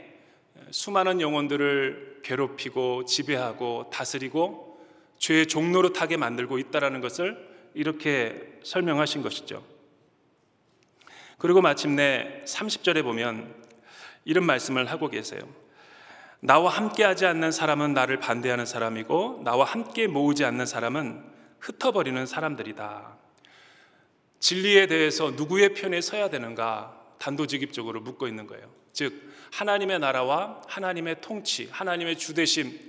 수많은 0.71 1.21
영혼들을 1.21 2.21
괴롭히고 2.23 3.05
지배하고 3.05 3.91
다스리고 3.93 4.83
죄의 5.19 5.45
타게 5.93 6.17
만들고 6.17 6.57
있다라는 6.57 7.01
것을 7.01 7.37
이렇게 7.75 8.57
설명하신 8.63 9.21
것이죠. 9.21 9.63
그리고 11.37 11.61
마침내 11.61 12.41
30절에 12.45 13.03
보면 13.03 13.53
이런 14.25 14.43
말씀을 14.47 14.89
하고 14.89 15.07
계세요. 15.07 15.41
나와 16.39 16.71
함께 16.71 17.03
하지 17.03 17.27
않는 17.27 17.51
사람은 17.51 17.93
나를 17.93 18.17
반대하는 18.17 18.65
사람이고 18.65 19.41
나와 19.43 19.65
함께 19.65 20.07
모으지 20.07 20.45
않는 20.45 20.65
사람은 20.65 21.23
흩어버리는 21.59 22.25
사람들이다. 22.25 23.17
진리에 24.39 24.87
대해서 24.87 25.29
누구의 25.29 25.75
편에 25.75 26.01
서야 26.01 26.31
되는가 26.31 27.00
단도직입적으로 27.21 28.01
묻고 28.01 28.27
있는 28.27 28.47
거예요. 28.47 28.73
즉 28.93 29.31
하나님의 29.53 29.99
나라와 29.99 30.59
하나님의 30.67 31.21
통치, 31.21 31.67
하나님의 31.71 32.17
주대심, 32.17 32.79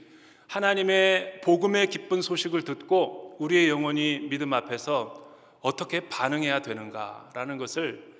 하나님의 0.47 1.42
복음의 1.42 1.90
기쁜 1.90 2.23
소식을 2.23 2.62
듣고 2.62 3.37
우리의 3.38 3.68
영혼이 3.68 4.29
믿음 4.31 4.55
앞에서 4.55 5.23
어떻게 5.61 6.09
반응해야 6.09 6.62
되는가라는 6.62 7.59
것을 7.59 8.11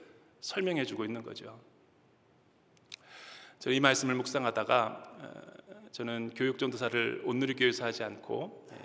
설명해 0.43 0.85
주고 0.85 1.07
있는 1.07 1.23
거죠. 1.23 1.59
저이 3.59 3.81
말씀을 3.81 4.15
묵상하다가 4.17 5.03
어, 5.19 5.89
저는 5.93 6.33
교육 6.35 6.59
전도사를 6.59 7.23
온누리 7.25 7.55
교회에서 7.55 7.85
하지 7.85 8.03
않고 8.03 8.67
예, 8.73 8.77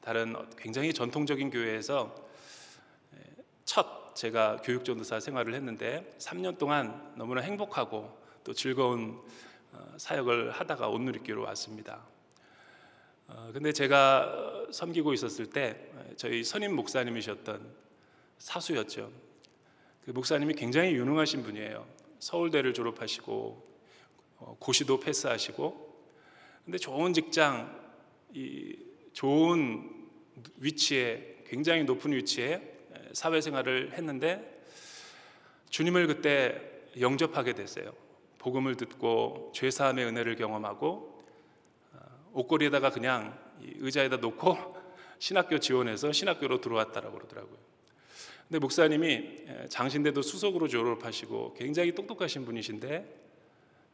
다른 0.00 0.36
굉장히 0.56 0.92
전통적인 0.92 1.50
교회에서 1.50 2.14
예, 3.14 3.20
첫 3.64 4.05
제가 4.16 4.62
교육 4.64 4.84
전도사 4.86 5.20
생활을 5.20 5.52
했는데 5.54 6.16
3년 6.18 6.56
동안 6.56 7.12
너무나 7.16 7.42
행복하고 7.42 8.18
또 8.44 8.54
즐거운 8.54 9.20
어, 9.72 9.94
사역을 9.98 10.52
하다가 10.52 10.88
온누리 10.88 11.18
교회로 11.18 11.42
왔습니다. 11.42 12.00
어, 13.28 13.50
근데 13.52 13.72
제가 13.72 14.68
섬기고 14.70 15.12
있었을 15.12 15.50
때 15.50 15.90
저희 16.16 16.42
선임 16.44 16.74
목사님이셨던 16.76 17.60
사수였죠. 18.38 19.12
그 20.06 20.12
목사님이 20.12 20.54
굉장히 20.54 20.92
유능하신 20.94 21.42
분이에요. 21.42 21.86
서울대를 22.18 22.72
졸업하시고 22.72 23.76
어, 24.38 24.56
고시도 24.58 24.98
패스하시고 24.98 25.94
근데 26.64 26.78
좋은 26.78 27.12
직장 27.12 27.86
이 28.32 28.78
좋은 29.12 29.90
위치에 30.56 31.42
굉장히 31.46 31.84
높은 31.84 32.12
위치에 32.12 32.75
사회생활을 33.16 33.94
했는데 33.94 34.62
주님을 35.70 36.06
그때 36.06 36.60
영접하게 37.00 37.54
됐어요. 37.54 37.92
복음을 38.38 38.76
듣고 38.76 39.52
죄 39.54 39.70
사함의 39.70 40.04
은혜를 40.04 40.36
경험하고 40.36 41.24
어, 41.94 41.98
옷걸이에다가 42.34 42.90
그냥 42.90 43.38
의자에다 43.60 44.18
놓고 44.18 44.76
신학교 45.18 45.58
지원해서 45.58 46.12
신학교로 46.12 46.60
들어왔다라고 46.60 47.16
그러더라고요. 47.16 47.56
근데 48.48 48.58
목사님이 48.58 49.46
장신대도 49.70 50.20
수석으로 50.20 50.68
졸업하시고 50.68 51.54
굉장히 51.54 51.94
똑똑하신 51.94 52.44
분이신데 52.44 53.22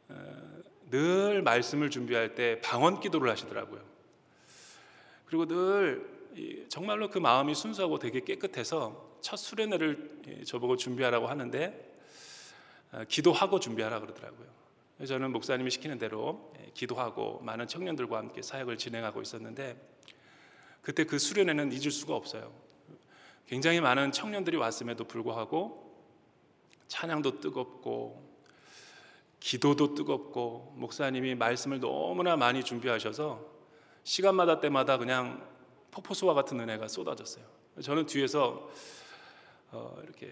어, 0.08 0.62
늘 0.90 1.42
말씀을 1.42 1.90
준비할 1.90 2.35
때 2.35 2.61
방언 2.61 2.98
기도를 2.98 3.30
하시더라고요. 3.30 3.80
그리고 5.26 5.46
늘 5.46 6.66
정말로 6.68 7.08
그 7.08 7.18
마음이 7.18 7.54
순수하고 7.54 8.00
되게 8.00 8.20
깨끗해서 8.20 9.12
첫 9.22 9.37
수련회를 9.37 10.44
저보고 10.44 10.76
준비하라고 10.76 11.28
하는데 11.28 11.92
어, 12.92 13.04
기도하고 13.08 13.58
준비하라 13.58 14.00
그러더라고요. 14.00 14.48
저는 15.06 15.32
목사님이 15.32 15.70
시키는 15.70 15.98
대로 15.98 16.52
예, 16.61 16.70
기도하고 16.74 17.40
많은 17.42 17.66
청년들과 17.66 18.18
함께 18.18 18.42
사역을 18.42 18.76
진행하고 18.76 19.22
있었는데 19.22 19.80
그때 20.82 21.04
그 21.04 21.18
수련회는 21.18 21.72
잊을 21.72 21.90
수가 21.90 22.14
없어요. 22.14 22.52
굉장히 23.46 23.80
많은 23.80 24.12
청년들이 24.12 24.56
왔음에도 24.56 25.04
불구하고 25.04 25.90
찬양도 26.88 27.40
뜨겁고 27.40 28.30
기도도 29.40 29.94
뜨겁고 29.94 30.74
목사님이 30.76 31.35
말씀을 31.35 31.80
너무나 31.80 32.37
많이 32.37 32.62
준비하셔서 32.62 33.44
시간마다 34.04 34.61
때마다 34.61 34.98
그냥 34.98 35.48
폭포수와 35.90 36.35
같은 36.35 36.61
은혜가 36.61 36.88
쏟아졌어요. 36.88 37.44
저는 37.80 38.06
뒤에서 38.06 38.70
어, 39.72 39.98
이렇게 40.02 40.30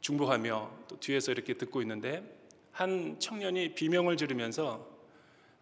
중보하며 0.00 0.70
또 0.88 1.00
뒤에서 1.00 1.32
이렇게 1.32 1.54
듣고 1.54 1.82
있는데 1.82 2.22
한 2.72 3.18
청년이 3.20 3.74
비명을 3.74 4.16
지르면서 4.16 4.86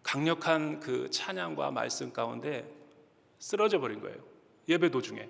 강력한 0.03 0.79
그 0.79 1.09
찬양과 1.09 1.71
말씀 1.71 2.13
가운데 2.13 2.65
쓰러져 3.39 3.79
버린 3.79 3.99
거예요. 3.99 4.17
예배 4.69 4.89
도중에. 4.89 5.27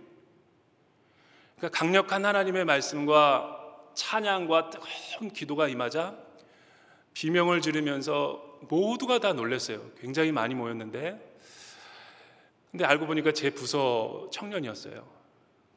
그러니까 1.56 1.78
강력한 1.78 2.26
하나님의 2.26 2.66
말씀과 2.66 3.90
찬양과 3.96 4.70
뜨거운 4.70 5.32
기도가 5.34 5.68
임하자 5.68 6.16
비명을 7.14 7.62
지르면서 7.62 8.60
모두가 8.70 9.20
다 9.20 9.34
놀랐어요. 9.34 9.82
굉장히 10.00 10.32
많이 10.32 10.54
모였는데 10.54 11.36
근데 12.70 12.86
알고 12.86 13.08
보니까 13.08 13.32
제 13.32 13.50
부서 13.50 14.30
청년이었어요. 14.32 15.17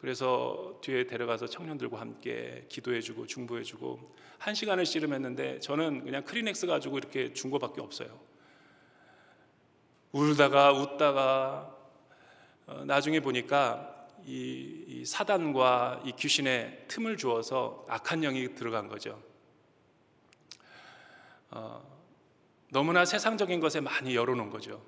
그래서 0.01 0.79
뒤에 0.81 1.07
데려가서 1.07 1.47
청년들과 1.47 2.01
함께 2.01 2.65
기도해주고 2.69 3.27
중보해주고 3.27 4.17
한 4.39 4.55
시간을 4.55 4.87
씨름했는데 4.87 5.61
저는 5.61 6.05
그냥 6.05 6.25
크리넥스 6.25 6.67
가지고 6.67 6.99
이렇게 6.99 7.35
준 7.35 7.51
거밖에 7.51 7.83
없어요. 7.83 8.19
울다가 10.13 10.73
웃다가 10.73 11.77
어, 12.67 12.85
나중에 12.87 13.21
보니까 13.21 14.09
이, 14.25 14.85
이 14.87 15.05
사단과 15.05 16.03
이 16.05 16.13
귀신의 16.13 16.87
틈을 16.89 17.17
주어서 17.17 17.85
악한 17.89 18.23
영이 18.23 18.55
들어간 18.55 18.89
거죠. 18.89 19.23
어, 21.51 21.83
너무나 22.71 23.05
세상적인 23.05 23.61
것에 23.61 23.81
많이 23.81 24.15
열어놓은 24.15 24.51
거죠. 24.51 24.83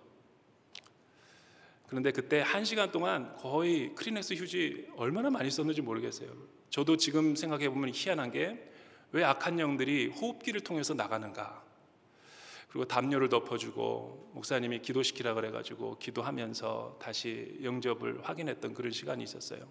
그런데 1.92 2.10
그때 2.10 2.40
한 2.40 2.64
시간 2.64 2.90
동안 2.90 3.36
거의 3.36 3.94
크리넥스 3.94 4.32
휴지 4.34 4.88
얼마나 4.96 5.28
많이 5.28 5.50
썼는지 5.50 5.82
모르겠어요. 5.82 6.30
저도 6.70 6.96
지금 6.96 7.36
생각해 7.36 7.68
보면 7.68 7.92
희한한 7.94 8.32
게 8.32 8.72
왜 9.12 9.24
악한 9.24 9.60
영들이 9.60 10.06
호흡기를 10.08 10.62
통해서 10.62 10.94
나가는가? 10.94 11.62
그리고 12.68 12.86
담요를 12.86 13.28
덮어주고 13.28 14.30
목사님이 14.32 14.80
기도시키라 14.80 15.34
그래가지고 15.34 15.98
기도하면서 15.98 16.98
다시 16.98 17.58
영접을 17.62 18.26
확인했던 18.26 18.72
그런 18.72 18.90
시간이 18.90 19.22
있었어요. 19.22 19.70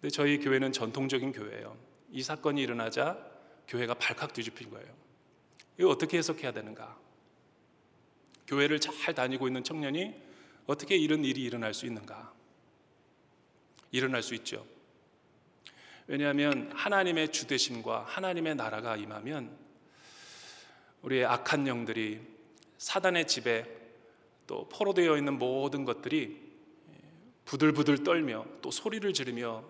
근데 0.00 0.10
저희 0.10 0.40
교회는 0.40 0.72
전통적인 0.72 1.30
교회예요. 1.30 1.76
이 2.10 2.22
사건이 2.24 2.60
일어나자 2.60 3.24
교회가 3.68 3.94
발칵 3.94 4.32
뒤집힌 4.32 4.70
거예요. 4.70 4.88
이거 5.78 5.88
어떻게 5.90 6.18
해석해야 6.18 6.50
되는가? 6.50 6.98
교회를 8.48 8.80
잘 8.80 9.14
다니고 9.14 9.46
있는 9.46 9.62
청년이 9.62 10.20
어떻게 10.66 10.96
이런 10.96 11.24
일이 11.24 11.42
일어날 11.42 11.74
수 11.74 11.86
있는가? 11.86 12.32
일어날 13.90 14.22
수 14.22 14.34
있죠. 14.34 14.66
왜냐하면 16.06 16.70
하나님의 16.74 17.32
주대심과 17.32 18.04
하나님의 18.08 18.56
나라가 18.56 18.96
임하면 18.96 19.56
우리의 21.02 21.24
악한 21.26 21.66
영들이 21.66 22.20
사단의 22.78 23.26
집에 23.26 23.64
또 24.46 24.68
포로되어 24.68 25.16
있는 25.16 25.38
모든 25.38 25.84
것들이 25.84 26.40
부들부들 27.44 28.04
떨며 28.04 28.46
또 28.60 28.70
소리를 28.70 29.12
지르며 29.12 29.64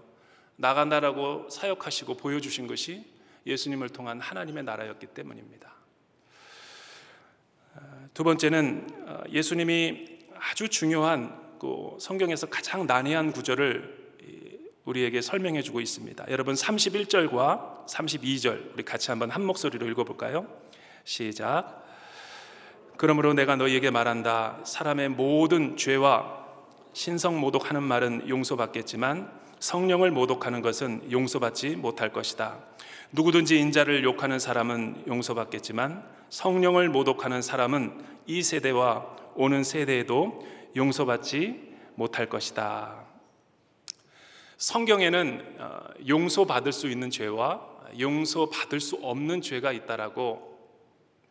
나간다라고 0.57 1.49
사역하시고 1.51 2.17
보여주신 2.17 2.67
것이 2.67 3.05
예수님을 3.47 3.89
통한 3.89 4.21
하나님의 4.21 4.63
나라였기 4.65 5.09
때문입니다. 5.09 5.73
두 8.15 8.25
번째는 8.25 8.87
어, 9.07 9.23
예수님이 9.31 10.12
아주 10.51 10.69
중요한 10.69 11.41
그 11.61 11.97
성경에서 12.01 12.49
가장 12.49 12.87
난해한 12.87 13.33
구절을 13.33 14.03
우리에게 14.85 15.21
설명해 15.21 15.63
주고 15.63 15.81
있습니다. 15.81 16.27
여러분 16.29 16.55
31절과 16.55 17.87
32절 17.87 18.75
우리 18.75 18.83
같이 18.83 19.13
한번 19.13 19.31
한 19.31 19.45
목소리로 19.45 19.87
읽어 19.89 20.03
볼까요? 20.03 20.49
시작. 21.05 21.85
그러므로 22.97 23.35
내가 23.35 23.55
너희에게 23.55 23.91
말한다. 23.91 24.59
사람의 24.65 25.11
모든 25.11 25.77
죄와 25.77 26.43
신성 26.93 27.39
모독하는 27.39 27.83
말은 27.85 28.29
용서받겠지만 28.29 29.31
성령을 29.61 30.11
모독하는 30.11 30.61
것은 30.61 31.13
용서받지 31.13 31.77
못할 31.77 32.13
것이다. 32.13 32.59
누구든지 33.13 33.59
인자를 33.61 34.03
욕하는 34.03 34.41
사람은 34.41 35.05
용서받겠지만 35.07 36.05
성령을 36.31 36.89
모독하는 36.89 37.43
사람은 37.43 38.03
이 38.27 38.43
세대와 38.43 39.22
오는 39.37 39.65
세대에도 39.65 40.47
용서받지 40.77 41.73
못할 41.95 42.29
것이다. 42.29 43.07
성경에는 44.57 45.57
어, 45.59 45.81
용서받을 46.07 46.73
수 46.73 46.89
있는 46.89 47.11
죄와 47.11 47.69
용서받을 47.99 48.81
수 48.81 48.97
없는 48.97 49.43
죄가 49.43 49.73
있다라고 49.73 50.53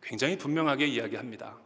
굉장히 0.02 0.36
분명하게 0.36 0.86
이야기합니다. 0.86 1.56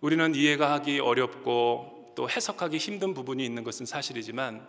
우리는 0.00 0.34
이해가 0.34 0.72
하기 0.74 1.00
어렵고 1.00 2.12
또 2.14 2.30
해석하기 2.30 2.76
힘든 2.78 3.14
부분이 3.14 3.44
있는 3.44 3.64
것은 3.64 3.86
사실이지만 3.86 4.66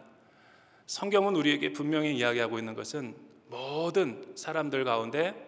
성경은 0.88 1.36
우리에게 1.36 1.74
분명히 1.74 2.16
이야기하고 2.16 2.60
있는 2.60 2.74
것은 2.74 3.16
모든 3.50 4.26
사람들 4.36 4.84
가운데 4.84 5.47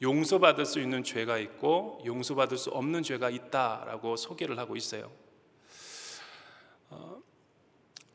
용서받을 0.00 0.64
수 0.64 0.80
있는 0.80 1.02
죄가 1.02 1.38
있고 1.38 2.00
용서받을 2.04 2.56
수 2.56 2.70
없는 2.70 3.02
죄가 3.02 3.30
있다라고 3.30 4.16
소개를 4.16 4.58
하고 4.58 4.76
있어요. 4.76 5.10
어, 6.90 7.20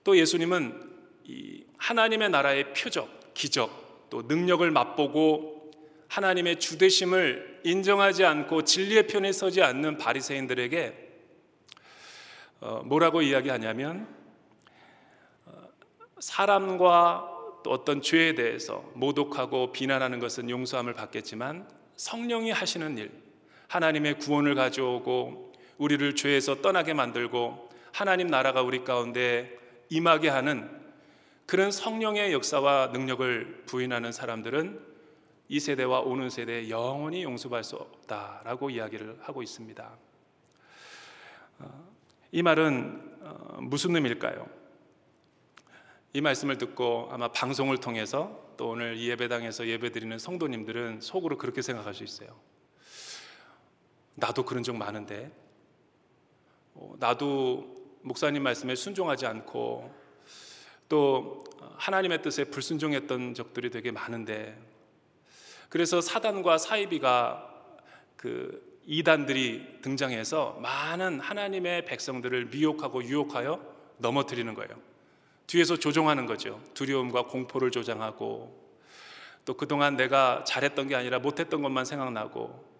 또 0.03 0.17
예수님은 0.17 0.91
이 1.25 1.65
하나님의 1.77 2.29
나라의 2.29 2.73
표적, 2.73 3.33
기적, 3.33 4.09
또 4.09 4.21
능력을 4.21 4.69
맛보고 4.71 5.71
하나님의 6.07 6.59
주되심을 6.59 7.61
인정하지 7.63 8.23
않고 8.23 8.63
진리의 8.63 9.07
편에 9.07 9.31
서지 9.31 9.61
않는 9.61 9.97
바리새인들에게 9.97 11.09
어, 12.61 12.81
뭐라고 12.85 13.21
이야기하냐면 13.21 14.07
사람과 16.19 17.29
또 17.29 17.32
어떤 17.67 18.01
죄에 18.01 18.35
대해서 18.35 18.83
모독하고 18.93 19.71
비난하는 19.71 20.19
것은 20.19 20.49
용서함을 20.49 20.93
받겠지만 20.93 21.67
성령이 21.95 22.51
하시는 22.51 22.97
일, 22.97 23.11
하나님의 23.67 24.19
구원을 24.19 24.55
가져오고 24.55 25.53
우리를 25.77 26.15
죄에서 26.15 26.61
떠나게 26.61 26.93
만들고 26.93 27.69
하나님 27.91 28.27
나라가 28.27 28.61
우리 28.61 28.83
가운데 28.83 29.57
임하게 29.89 30.29
하는 30.29 30.69
그런 31.45 31.71
성령의 31.71 32.33
역사와 32.33 32.87
능력을 32.93 33.63
부인하는 33.65 34.11
사람들은 34.11 34.93
이 35.49 35.59
세대와 35.59 36.01
오는 36.01 36.29
세대에 36.29 36.69
영원히 36.69 37.23
용서할 37.23 37.63
수 37.63 37.75
없다라고 37.75 38.69
이야기를 38.69 39.17
하고 39.21 39.43
있습니다. 39.43 39.91
어, 41.59 41.93
이 42.31 42.41
말은 42.41 43.17
어, 43.21 43.57
무슨 43.61 43.95
의미일까요? 43.95 44.62
이 46.15 46.21
말씀을 46.21 46.59
듣고 46.59 47.09
아마 47.11 47.31
방송을 47.31 47.79
통해서 47.79 48.39
또 48.55 48.69
오늘 48.69 48.95
이 48.97 49.09
예배당에서 49.09 49.67
예배드리는 49.67 50.19
성도님들은 50.19 51.01
속으로 51.01 51.39
그렇게 51.39 51.63
생각할 51.63 51.95
수 51.95 52.03
있어요. 52.03 52.39
나도 54.13 54.45
그런 54.45 54.61
적 54.61 54.75
많은데, 54.75 55.31
어, 56.75 56.93
나도 56.99 57.97
목사님 58.03 58.43
말씀에 58.43 58.75
순종하지 58.75 59.25
않고 59.25 59.91
또 60.87 61.43
하나님의 61.77 62.21
뜻에 62.21 62.43
불순종했던 62.43 63.33
적들이 63.33 63.71
되게 63.71 63.89
많은데, 63.89 64.55
그래서 65.69 65.99
사단과 65.99 66.59
사이비가 66.59 67.49
그 68.17 68.79
이단들이 68.85 69.79
등장해서 69.81 70.59
많은 70.61 71.19
하나님의 71.19 71.85
백성들을 71.85 72.45
미혹하고 72.45 73.03
유혹하여 73.03 73.59
넘어뜨리는 73.97 74.53
거예요. 74.53 74.92
뒤에서 75.47 75.77
조종하는 75.77 76.25
거죠. 76.25 76.61
두려움과 76.73 77.23
공포를 77.23 77.71
조장하고 77.71 78.63
또 79.45 79.53
그동안 79.55 79.97
내가 79.97 80.43
잘했던 80.45 80.87
게 80.87 80.95
아니라 80.95 81.19
못했던 81.19 81.61
것만 81.61 81.85
생각나고 81.85 82.73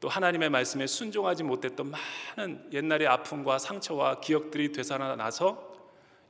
또 0.00 0.08
하나님의 0.08 0.48
말씀에 0.50 0.86
순종하지 0.86 1.44
못했던 1.44 1.92
많은 2.36 2.72
옛날의 2.72 3.06
아픔과 3.06 3.58
상처와 3.58 4.20
기억들이 4.20 4.72
되살아나서 4.72 5.70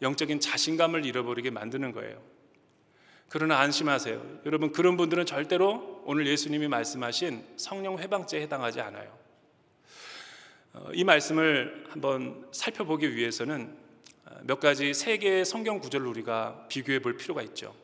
영적인 0.02 0.40
자신감을 0.40 1.04
잃어버리게 1.04 1.50
만드는 1.50 1.92
거예요. 1.92 2.20
그러나 3.28 3.60
안심하세요. 3.60 4.40
여러분 4.44 4.72
그런 4.72 4.96
분들은 4.96 5.24
절대로 5.24 6.02
오늘 6.04 6.26
예수님이 6.26 6.66
말씀하신 6.66 7.44
성령 7.56 7.98
회방죄에 7.98 8.40
해당하지 8.42 8.80
않아요. 8.80 9.16
어, 10.72 10.90
이 10.92 11.04
말씀을 11.04 11.86
한번 11.90 12.48
살펴보기 12.50 13.14
위해서는 13.14 13.76
몇 14.42 14.60
가지 14.60 14.94
세 14.94 15.16
개의 15.18 15.44
성경 15.44 15.78
구절을 15.78 16.06
우리가 16.06 16.66
비교해 16.68 17.00
볼 17.00 17.16
필요가 17.16 17.42
있죠. 17.42 17.74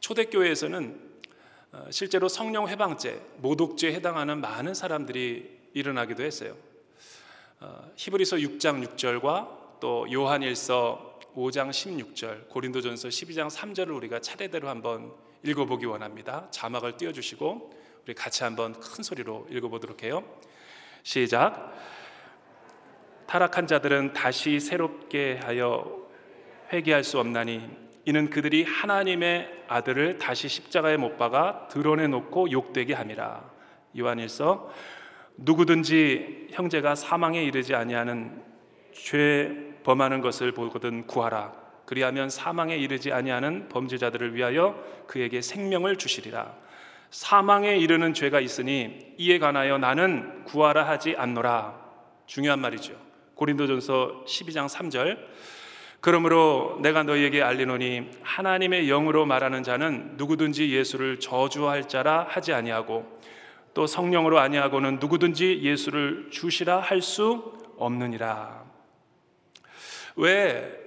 초대교회에서는 0.00 1.16
어, 1.72 1.86
실제로 1.90 2.28
성령 2.28 2.68
회방죄, 2.68 3.20
모독죄에 3.38 3.92
해당하는 3.92 4.40
많은 4.40 4.74
사람들이 4.74 5.58
일어나기도 5.74 6.22
했어요. 6.22 6.56
어, 7.60 7.90
히브리서 7.96 8.36
6장 8.36 8.96
6절과 8.96 9.80
또 9.80 10.10
요한일서 10.10 11.20
5장 11.34 11.70
16절, 11.70 12.48
고린도전서 12.48 13.08
12장 13.08 13.50
3절을 13.50 13.94
우리가 13.94 14.20
차례대로 14.20 14.68
한번 14.68 15.12
읽어보기 15.42 15.84
원합니다. 15.84 16.48
자막을 16.50 16.96
띄워주시고 16.96 17.74
우리 18.04 18.14
같이 18.14 18.44
한번 18.44 18.78
큰 18.80 19.02
소리로 19.02 19.46
읽어보도록 19.50 20.02
해요. 20.02 20.24
시작. 21.02 21.74
타락한 23.26 23.66
자들은 23.66 24.12
다시 24.12 24.60
새롭게 24.60 25.40
하여 25.42 26.06
회개할 26.72 27.04
수 27.04 27.18
없나니 27.18 27.68
이는 28.04 28.30
그들이 28.30 28.62
하나님의 28.62 29.64
아들을 29.68 30.18
다시 30.18 30.48
십자가에 30.48 30.96
못 30.96 31.18
박아 31.18 31.68
드러내 31.68 32.06
놓고 32.06 32.52
욕되게 32.52 32.94
함이라. 32.94 33.42
요한일서 33.98 34.70
누구든지 35.38 36.48
형제가 36.52 36.94
사망에 36.94 37.42
이르지 37.42 37.74
아니하는 37.74 38.42
죄 38.92 39.74
범하는 39.82 40.20
것을 40.20 40.52
보거든 40.52 41.06
구하라. 41.06 41.52
그리하면 41.84 42.30
사망에 42.30 42.76
이르지 42.76 43.12
아니하는 43.12 43.68
범죄자들을 43.68 44.34
위하여 44.34 44.82
그에게 45.06 45.40
생명을 45.40 45.96
주시리라. 45.96 46.54
사망에 47.10 47.76
이르는 47.76 48.14
죄가 48.14 48.40
있으니 48.40 49.14
이에 49.18 49.38
관하여 49.38 49.78
나는 49.78 50.44
구하라 50.44 50.88
하지 50.88 51.14
않노라. 51.16 51.86
중요한 52.26 52.60
말이죠. 52.60 52.94
고린도전서 53.36 54.24
12장 54.26 54.68
3절 54.68 55.18
그러므로 56.00 56.78
내가 56.82 57.02
너희에게 57.02 57.42
알리노니 57.42 58.10
하나님의 58.22 58.86
영으로 58.86 59.24
말하는 59.26 59.62
자는 59.62 60.14
누구든지 60.16 60.70
예수를 60.70 61.20
저주할 61.20 61.88
자라 61.88 62.26
하지 62.28 62.52
아니하고 62.52 63.20
또 63.74 63.86
성령으로 63.86 64.38
아니하고는 64.38 64.98
누구든지 65.00 65.60
예수를 65.62 66.30
주시라 66.30 66.80
할 66.80 67.02
수 67.02 67.52
없느니라. 67.76 68.64
왜 70.16 70.86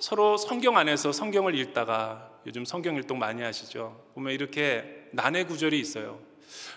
서로 0.00 0.36
성경 0.36 0.76
안에서 0.76 1.10
성경을 1.10 1.56
읽다가 1.56 2.30
요즘 2.46 2.64
성경 2.64 2.94
일동 2.94 3.18
많이 3.18 3.42
하시죠? 3.42 4.04
보면 4.14 4.32
이렇게 4.32 5.08
난해 5.12 5.44
구절이 5.44 5.78
있어요. 5.78 6.20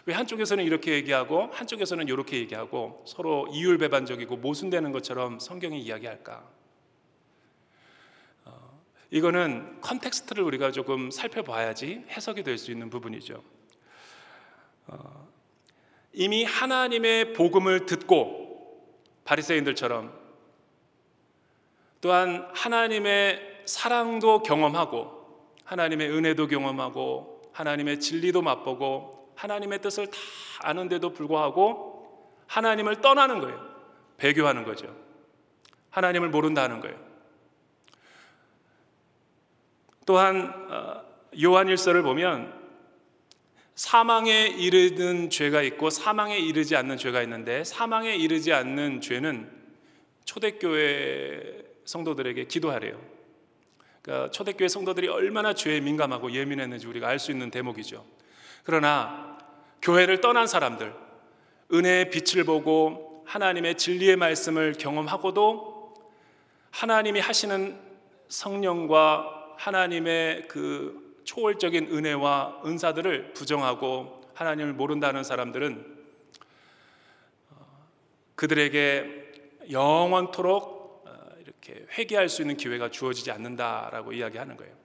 왜 0.05 0.13
한쪽에서는 0.13 0.63
이렇게 0.63 0.93
얘기하고 0.93 1.49
한쪽에서는 1.51 2.07
이렇게 2.07 2.38
얘기하고 2.38 3.03
서로 3.07 3.47
이율배반적이고 3.51 4.38
모순되는 4.38 4.91
것처럼 4.91 5.39
성경이 5.39 5.81
이야기할까? 5.81 6.43
어, 8.45 8.81
이거는 9.11 9.81
컨텍스트를 9.81 10.43
우리가 10.43 10.71
조금 10.71 11.11
살펴봐야지 11.11 12.05
해석이 12.09 12.43
될 12.43 12.57
수 12.57 12.71
있는 12.71 12.89
부분이죠. 12.89 13.43
어, 14.88 15.27
이미 16.13 16.43
하나님의 16.43 17.33
복음을 17.33 17.85
듣고 17.85 18.45
바리새인들처럼 19.25 20.13
또한 21.99 22.47
하나님의 22.53 23.63
사랑도 23.65 24.43
경험하고 24.43 25.11
하나님의 25.63 26.11
은혜도 26.11 26.47
경험하고 26.47 27.41
하나님의 27.51 27.99
진리도 27.99 28.41
맛보고 28.43 29.14
하나님의 29.36 29.82
뜻을 29.82 30.08
다 30.08 30.17
아는데도 30.62 31.13
불구하고 31.13 32.36
하나님을 32.48 33.02
떠나는 33.02 33.39
거예요. 33.39 33.76
배교하는 34.17 34.63
거죠. 34.63 34.95
하나님을 35.89 36.30
모른다는 36.30 36.80
거예요. 36.80 36.98
또한 40.06 40.54
어, 40.69 41.04
요한일서를 41.41 42.04
보면 42.04 42.54
사망에 43.74 44.48
이르는 44.48 45.30
죄가 45.30 45.62
있고 45.63 45.89
사망에 45.89 46.38
이르지 46.38 46.76
않는 46.76 46.98
죄가 46.98 47.21
있는데 47.24 47.63
사망에 47.63 48.15
이르지 48.15 48.54
않는 48.54 49.02
죄는 49.02 49.52
초대교회 50.24 51.65
성도들에게 51.84 52.45
기도하래요. 52.45 53.02
그러니까 54.02 54.32
초대교회 54.32 54.67
성도들이 54.67 55.08
얼마나 55.08 55.54
죄에 55.54 55.82
민감하고 55.82 56.32
예민했는지 56.32 56.88
우리가 56.88 57.08
알 57.08 57.19
수 57.19 57.32
있는 57.32 57.52
대목이죠. 57.52 58.06
그러나 58.65 59.38
교회를 59.82 60.19
떠난 60.21 60.47
사람들, 60.47 60.93
은혜의 61.71 62.10
빛을 62.10 62.43
보고 62.43 63.23
하나님의 63.28 63.75
진리의 63.75 64.17
말씀을 64.17 64.73
경험하고도 64.73 65.93
하나님이 66.71 67.19
하시는 67.19 67.80
성령과 68.28 69.54
하나님의 69.58 70.47
그 70.47 71.15
초월적인 71.23 71.95
은혜와 71.95 72.63
은사들을 72.65 73.34
부정하고 73.34 74.21
하나님을 74.34 74.73
모른다는 74.73 75.23
사람들은 75.23 75.97
어, 77.51 77.88
그들에게 78.36 79.69
영원토록 79.71 81.04
어, 81.08 81.28
이렇게 81.39 81.86
회개할 81.97 82.30
수 82.30 82.41
있는 82.41 82.58
기회가 82.58 82.89
주어지지 82.89 83.32
않는다라고 83.32 84.12
이야기하는 84.12 84.58
거예요. 84.58 84.85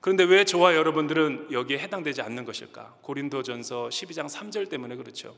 그런데 0.00 0.24
왜 0.24 0.44
저와 0.44 0.74
여러분들은 0.76 1.48
여기에 1.50 1.78
해당되지 1.78 2.22
않는 2.22 2.44
것일까? 2.44 2.98
고린도전서 3.02 3.88
12장 3.88 4.28
3절 4.28 4.68
때문에 4.68 4.96
그렇죠. 4.96 5.36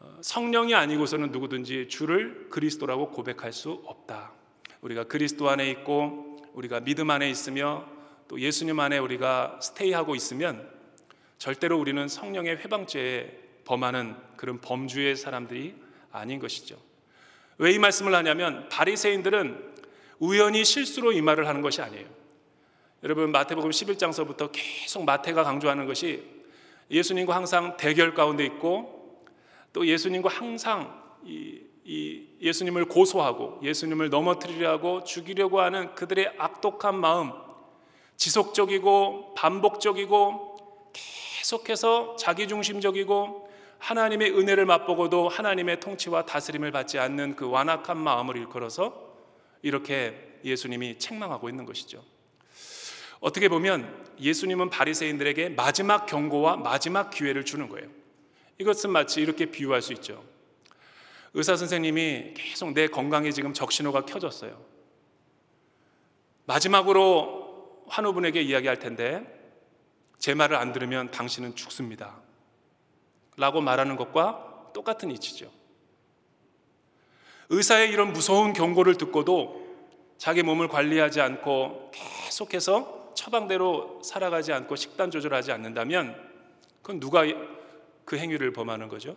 어, 0.00 0.18
성령이 0.20 0.74
아니고서는 0.74 1.30
누구든지 1.30 1.88
주를 1.88 2.48
그리스도라고 2.50 3.10
고백할 3.10 3.52
수 3.52 3.82
없다. 3.86 4.32
우리가 4.80 5.04
그리스도 5.04 5.48
안에 5.48 5.70
있고 5.70 6.38
우리가 6.54 6.80
믿음 6.80 7.10
안에 7.10 7.30
있으며 7.30 7.86
또 8.28 8.40
예수님 8.40 8.80
안에 8.80 8.98
우리가 8.98 9.60
스테이하고 9.62 10.14
있으면 10.16 10.68
절대로 11.38 11.78
우리는 11.78 12.08
성령의 12.08 12.56
회방죄에 12.58 13.38
범하는 13.64 14.16
그런 14.36 14.60
범주의 14.60 15.16
사람들이 15.16 15.76
아닌 16.10 16.40
것이죠. 16.40 16.78
왜 17.58 17.74
이 17.74 17.78
말씀을 17.78 18.14
하냐면 18.14 18.68
바리새인들은 18.68 19.72
우연히 20.18 20.64
실수로 20.64 21.12
이 21.12 21.20
말을 21.20 21.46
하는 21.46 21.62
것이 21.62 21.80
아니에요. 21.80 22.21
여러분 23.04 23.32
마태복음 23.32 23.70
11장서부터 23.70 24.50
계속 24.52 25.04
마태가 25.04 25.42
강조하는 25.42 25.86
것이 25.86 26.22
예수님과 26.88 27.34
항상 27.34 27.76
대결 27.76 28.14
가운데 28.14 28.44
있고 28.44 29.24
또 29.72 29.84
예수님과 29.84 30.28
항상 30.28 31.02
이, 31.24 31.60
이 31.84 32.28
예수님을 32.40 32.84
고소하고 32.84 33.58
예수님을 33.60 34.08
넘어뜨리려 34.08 34.70
하고 34.70 35.02
죽이려고 35.02 35.60
하는 35.60 35.94
그들의 35.96 36.34
악독한 36.38 36.94
마음 36.94 37.32
지속적이고 38.16 39.34
반복적이고 39.34 40.92
계속해서 40.92 42.14
자기중심적이고 42.14 43.50
하나님의 43.78 44.30
은혜를 44.30 44.64
맛보고도 44.64 45.28
하나님의 45.28 45.80
통치와 45.80 46.24
다스림을 46.24 46.70
받지 46.70 47.00
않는 47.00 47.34
그 47.34 47.50
완악한 47.50 47.98
마음을 47.98 48.36
일컬어서 48.36 49.12
이렇게 49.62 50.38
예수님이 50.44 51.00
책망하고 51.00 51.48
있는 51.48 51.64
것이죠. 51.64 52.11
어떻게 53.22 53.48
보면 53.48 54.04
예수님은 54.20 54.68
바리새인들에게 54.68 55.50
마지막 55.50 56.06
경고와 56.06 56.56
마지막 56.56 57.08
기회를 57.10 57.44
주는 57.44 57.68
거예요. 57.68 57.88
이것은 58.58 58.90
마치 58.90 59.22
이렇게 59.22 59.46
비유할 59.46 59.80
수 59.80 59.92
있죠. 59.94 60.22
의사 61.32 61.56
선생님이 61.56 62.34
계속 62.34 62.74
내 62.74 62.88
건강에 62.88 63.30
지금 63.30 63.54
적신호가 63.54 64.04
켜졌어요. 64.06 64.60
마지막으로 66.46 67.84
환우분에게 67.86 68.42
이야기할 68.42 68.80
텐데 68.80 69.24
제 70.18 70.34
말을 70.34 70.56
안 70.56 70.72
들으면 70.72 71.12
당신은 71.12 71.54
죽습니다. 71.54 72.20
라고 73.36 73.60
말하는 73.60 73.94
것과 73.94 74.72
똑같은 74.74 75.12
이치죠. 75.12 75.48
의사의 77.50 77.90
이런 77.90 78.12
무서운 78.12 78.52
경고를 78.52 78.96
듣고도 78.96 79.62
자기 80.18 80.42
몸을 80.42 80.66
관리하지 80.66 81.20
않고 81.20 81.92
계속해서 81.92 83.01
처방대로 83.14 84.00
살아가지 84.02 84.52
않고 84.52 84.76
식단 84.76 85.10
조절하지 85.10 85.52
않는다면 85.52 86.16
그건 86.82 87.00
누가 87.00 87.22
그 88.04 88.16
행위를 88.16 88.52
범하는 88.52 88.88
거죠? 88.88 89.16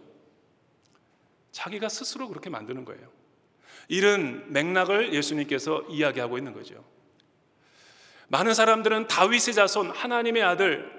자기가 1.52 1.90
스스로 1.90 2.28
그렇게 2.28 2.50
만드는 2.50 2.86
거예요. 2.86 3.08
이런 3.88 4.52
맥락을 4.52 5.14
예수님께서 5.14 5.84
이야기하고 5.90 6.38
있는 6.38 6.54
거죠. 6.54 6.84
많은 8.28 8.54
사람들은 8.54 9.08
다윗의 9.08 9.54
자손 9.54 9.92
하나님의 9.92 10.44
아들 10.44 10.92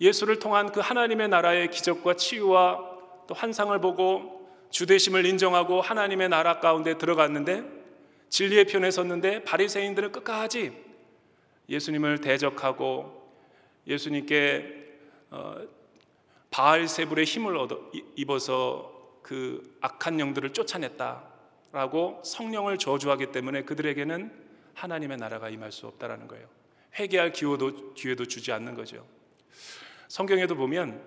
예수를 0.00 0.38
통한 0.38 0.70
그 0.70 0.80
하나님의 0.80 1.28
나라의 1.28 1.70
기적과 1.70 2.14
치유와 2.14 2.94
또 3.26 3.34
환상을 3.34 3.78
보고 3.80 4.50
주대심을 4.70 5.24
인정하고 5.24 5.80
하나님의 5.80 6.28
나라 6.28 6.60
가운데 6.60 6.98
들어갔는데 6.98 7.64
진리의 8.28 8.66
편에 8.66 8.90
섰는데 8.90 9.44
바리새인들은 9.44 10.12
끝까지 10.12 10.83
예수님을 11.68 12.20
대적하고 12.20 13.32
예수님께 13.86 14.84
어, 15.30 15.56
바알세불의 16.50 17.24
힘을 17.24 17.56
얻어, 17.56 17.90
입어서 18.16 19.18
그 19.22 19.76
악한 19.80 20.20
영들을 20.20 20.52
쫓아냈다라고 20.52 22.22
성령을 22.24 22.78
저주하기 22.78 23.32
때문에 23.32 23.62
그들에게는 23.62 24.30
하나님의 24.74 25.16
나라가 25.16 25.48
임할 25.48 25.72
수 25.72 25.86
없다라는 25.86 26.28
거예요. 26.28 26.46
회개할 26.98 27.32
기회도 27.32 27.94
기회도 27.94 28.26
주지 28.26 28.52
않는 28.52 28.74
거죠. 28.74 29.04
성경에도 30.08 30.54
보면 30.54 31.02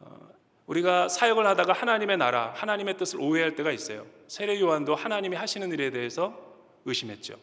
어, 0.00 0.28
우리가 0.66 1.08
사역을 1.08 1.46
하다가 1.46 1.72
하나님의 1.72 2.18
나라, 2.18 2.52
하나님의 2.54 2.98
뜻을 2.98 3.20
오해할 3.20 3.54
때가 3.54 3.72
있어요. 3.72 4.06
세례 4.26 4.60
요한도 4.60 4.94
하나님이 4.94 5.36
하시는 5.36 5.70
일에 5.72 5.90
대해서 5.90 6.36
의심했죠. 6.84 7.38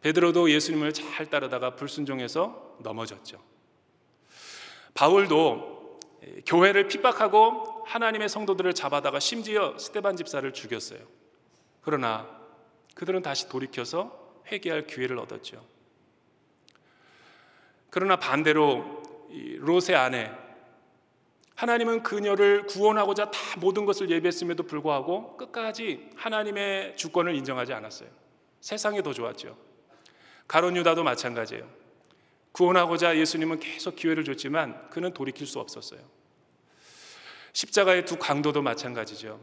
베드로도 0.00 0.50
예수님을 0.50 0.92
잘 0.92 1.26
따르다가 1.26 1.74
불순종해서 1.76 2.76
넘어졌죠. 2.80 3.42
바울도 4.94 6.00
교회를 6.46 6.88
핍박하고 6.88 7.84
하나님의 7.86 8.28
성도들을 8.28 8.72
잡아다가 8.74 9.20
심지어 9.20 9.76
스테반 9.78 10.16
집사를 10.16 10.50
죽였어요. 10.52 11.00
그러나 11.82 12.28
그들은 12.94 13.22
다시 13.22 13.48
돌이켜서 13.48 14.42
회개할 14.50 14.86
기회를 14.86 15.18
얻었죠. 15.18 15.64
그러나 17.90 18.16
반대로 18.16 19.02
롯의 19.58 19.94
아내 19.96 20.30
하나님은 21.54 22.02
그녀를 22.02 22.66
구원하고자 22.66 23.30
다 23.30 23.40
모든 23.58 23.86
것을 23.86 24.10
예배했음에도 24.10 24.64
불구하고 24.64 25.36
끝까지 25.36 26.10
하나님의 26.16 26.96
주권을 26.96 27.34
인정하지 27.34 27.72
않았어요. 27.72 28.10
세상이 28.60 29.02
더 29.02 29.12
좋았죠. 29.12 29.56
가론 30.48 30.76
유다도 30.76 31.02
마찬가지예요. 31.04 31.68
구원하고자 32.52 33.18
예수님은 33.18 33.60
계속 33.60 33.96
기회를 33.96 34.24
줬지만 34.24 34.88
그는 34.90 35.12
돌이킬 35.12 35.46
수 35.46 35.58
없었어요. 35.58 36.00
십자가의 37.52 38.04
두 38.04 38.16
강도도 38.18 38.62
마찬가지죠. 38.62 39.40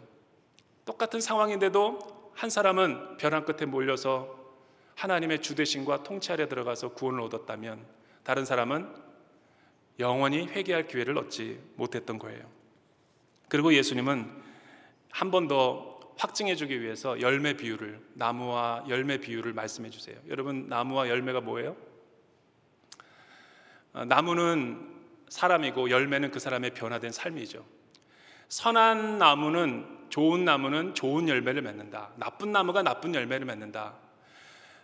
똑같은 0.85 1.21
상황인데도 1.21 2.31
한 2.33 2.49
사람은 2.49 3.17
벼랑 3.17 3.45
끝에 3.45 3.65
몰려서 3.65 4.39
하나님의 4.95 5.41
주대신과 5.41 6.03
통치하려 6.03 6.47
들어가서 6.47 6.89
구원을 6.93 7.21
얻었다면 7.21 7.85
다른 8.23 8.45
사람은 8.45 8.93
영원히 9.99 10.47
회개할 10.47 10.87
기회를 10.87 11.17
얻지 11.17 11.59
못했던 11.75 12.17
거예요. 12.19 12.49
그리고 13.49 13.73
예수님은 13.73 14.43
한 15.11 15.29
번 15.29 15.47
더 15.47 15.92
확증해 16.17 16.55
주기 16.55 16.81
위해서 16.81 17.19
열매 17.21 17.53
비유를 17.53 17.99
나무와 18.13 18.83
열매 18.87 19.17
비유를 19.17 19.53
말씀해 19.53 19.89
주세요. 19.89 20.17
여러분 20.27 20.67
나무와 20.67 21.09
열매가 21.09 21.41
뭐예요? 21.41 21.75
어, 23.93 24.05
나무는 24.05 24.91
사람이고 25.29 25.89
열매는 25.89 26.31
그 26.31 26.39
사람의 26.39 26.71
변화된 26.71 27.11
삶이죠. 27.11 27.65
선한 28.49 29.17
나무는 29.17 30.05
좋은 30.09 30.45
나무는 30.45 30.93
좋은 30.93 31.27
열매를 31.27 31.61
맺는다. 31.61 32.11
나쁜 32.17 32.51
나무가 32.51 32.83
나쁜 32.83 33.15
열매를 33.15 33.45
맺는다. 33.45 33.95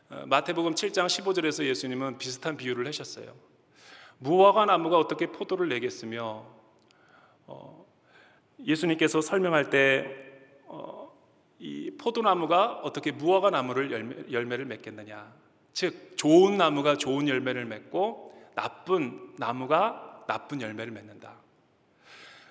어, 0.10 0.24
마태복음 0.26 0.74
7장 0.74 1.06
15절에서 1.06 1.66
예수님은 1.66 2.18
비슷한 2.18 2.58
비유를 2.58 2.88
하셨어요. 2.88 3.36
무화과 4.18 4.66
나무가 4.66 4.98
어떻게 4.98 5.28
포도를 5.28 5.70
내겠으며 5.70 6.46
어, 7.46 7.86
예수님께서 8.66 9.22
설명할 9.22 9.70
때 9.70 10.30
이 11.60 11.90
어, 11.90 11.98
포도나무가 12.02 12.80
어떻게 12.84 13.12
무화과 13.12 13.50
나무를 13.50 13.92
열매, 13.92 14.16
열매를 14.32 14.66
맺겠느냐. 14.66 15.32
즉 15.74 16.18
좋은 16.18 16.58
나무가 16.58 16.98
좋은 16.98 17.28
열매를 17.28 17.66
맺고 17.66 18.52
나쁜 18.56 19.34
나무가 19.38 20.24
나쁜 20.28 20.62
열매를 20.62 20.92
맺는다. 20.92 21.34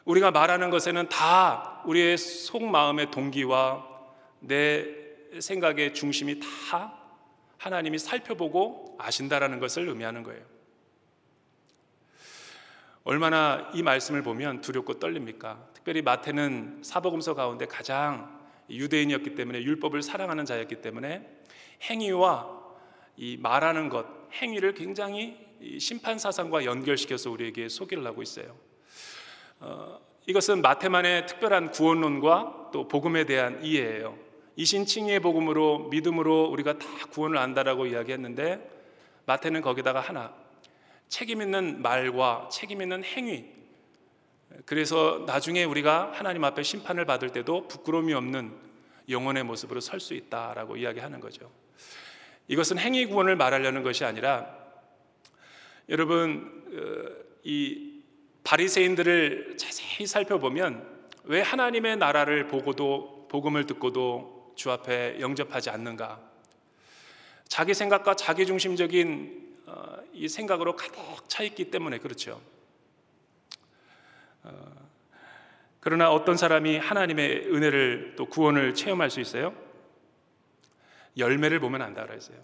우리가 0.04 0.30
말하는 0.30 0.70
것에는 0.70 1.08
다 1.08 1.82
우리의 1.84 2.16
속마음의 2.16 3.10
동기와 3.10 3.86
내 4.40 4.86
생각의 5.38 5.94
중심이 5.94 6.40
다 6.40 6.94
하나님이 7.58 7.98
살펴보고 7.98 8.96
아신다라는 8.98 9.58
것을 9.58 9.88
의미하는 9.88 10.22
거예요. 10.22 10.42
얼마나 13.04 13.70
이 13.74 13.82
말씀을 13.82 14.22
보면 14.22 14.60
두렵고 14.60 14.98
떨립니까? 14.98 15.66
특별히 15.74 16.02
마태는 16.02 16.82
사복음서 16.84 17.34
가운데 17.34 17.66
가장 17.66 18.37
유대인이었기 18.70 19.34
때문에 19.34 19.62
율법을 19.62 20.02
사랑하는 20.02 20.44
자였기 20.44 20.76
때문에 20.76 21.26
행위와 21.82 22.58
이 23.16 23.36
말하는 23.36 23.88
것, 23.88 24.06
행위를 24.32 24.74
굉장히 24.74 25.36
심판 25.80 26.18
사상과 26.18 26.64
연결시켜서 26.64 27.30
우리에게 27.30 27.68
소개를 27.68 28.06
하고 28.06 28.22
있어요. 28.22 28.56
어, 29.60 30.00
이것은 30.26 30.62
마태만의 30.62 31.26
특별한 31.26 31.70
구원론과 31.70 32.70
또 32.72 32.86
복음에 32.86 33.24
대한 33.24 33.64
이해예요. 33.64 34.16
이신칭의 34.56 35.20
복음으로 35.20 35.88
믿음으로 35.88 36.46
우리가 36.50 36.78
다 36.78 36.86
구원을 37.10 37.38
안다라고 37.38 37.86
이야기했는데 37.86 38.78
마태는 39.24 39.62
거기다가 39.62 40.00
하나 40.00 40.34
책임 41.08 41.40
있는 41.40 41.80
말과 41.80 42.48
책임 42.50 42.82
있는 42.82 43.04
행위 43.04 43.57
그래서 44.64 45.24
나중에 45.26 45.64
우리가 45.64 46.12
하나님 46.14 46.44
앞에 46.44 46.62
심판을 46.62 47.04
받을 47.04 47.30
때도 47.30 47.68
부끄러움이 47.68 48.12
없는 48.14 48.52
영혼의 49.08 49.44
모습으로 49.44 49.80
설 49.80 50.00
수 50.00 50.14
있다라고 50.14 50.76
이야기하는 50.76 51.20
거죠. 51.20 51.50
이것은 52.48 52.78
행위 52.78 53.06
구원을 53.06 53.36
말하려는 53.36 53.82
것이 53.82 54.04
아니라 54.04 54.56
여러분 55.88 56.64
어, 56.72 57.24
이 57.44 58.02
바리새인들을 58.44 59.56
자세히 59.58 60.06
살펴보면 60.06 60.98
왜 61.24 61.40
하나님의 61.40 61.98
나라를 61.98 62.46
보고도 62.48 63.28
복음을 63.30 63.66
듣고도 63.66 64.54
주 64.56 64.70
앞에 64.70 65.20
영접하지 65.20 65.70
않는가? 65.70 66.20
자기 67.46 67.74
생각과 67.74 68.14
자기 68.14 68.46
중심적인 68.46 69.56
어, 69.66 69.98
이 70.12 70.28
생각으로 70.28 70.74
가득 70.74 71.28
차 71.28 71.42
있기 71.42 71.70
때문에 71.70 71.98
그렇죠. 71.98 72.40
어, 74.44 74.88
그러나 75.80 76.10
어떤 76.12 76.36
사람이 76.36 76.78
하나님의 76.78 77.46
은혜를 77.46 78.14
또 78.16 78.26
구원을 78.26 78.74
체험할 78.74 79.10
수 79.10 79.20
있어요? 79.20 79.54
열매를 81.16 81.60
보면 81.60 81.82
안다 81.82 82.06
그랬어요. 82.06 82.36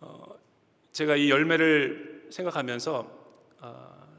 어, 0.00 0.38
제가 0.92 1.16
이 1.16 1.30
열매를 1.30 2.28
생각하면서 2.30 3.18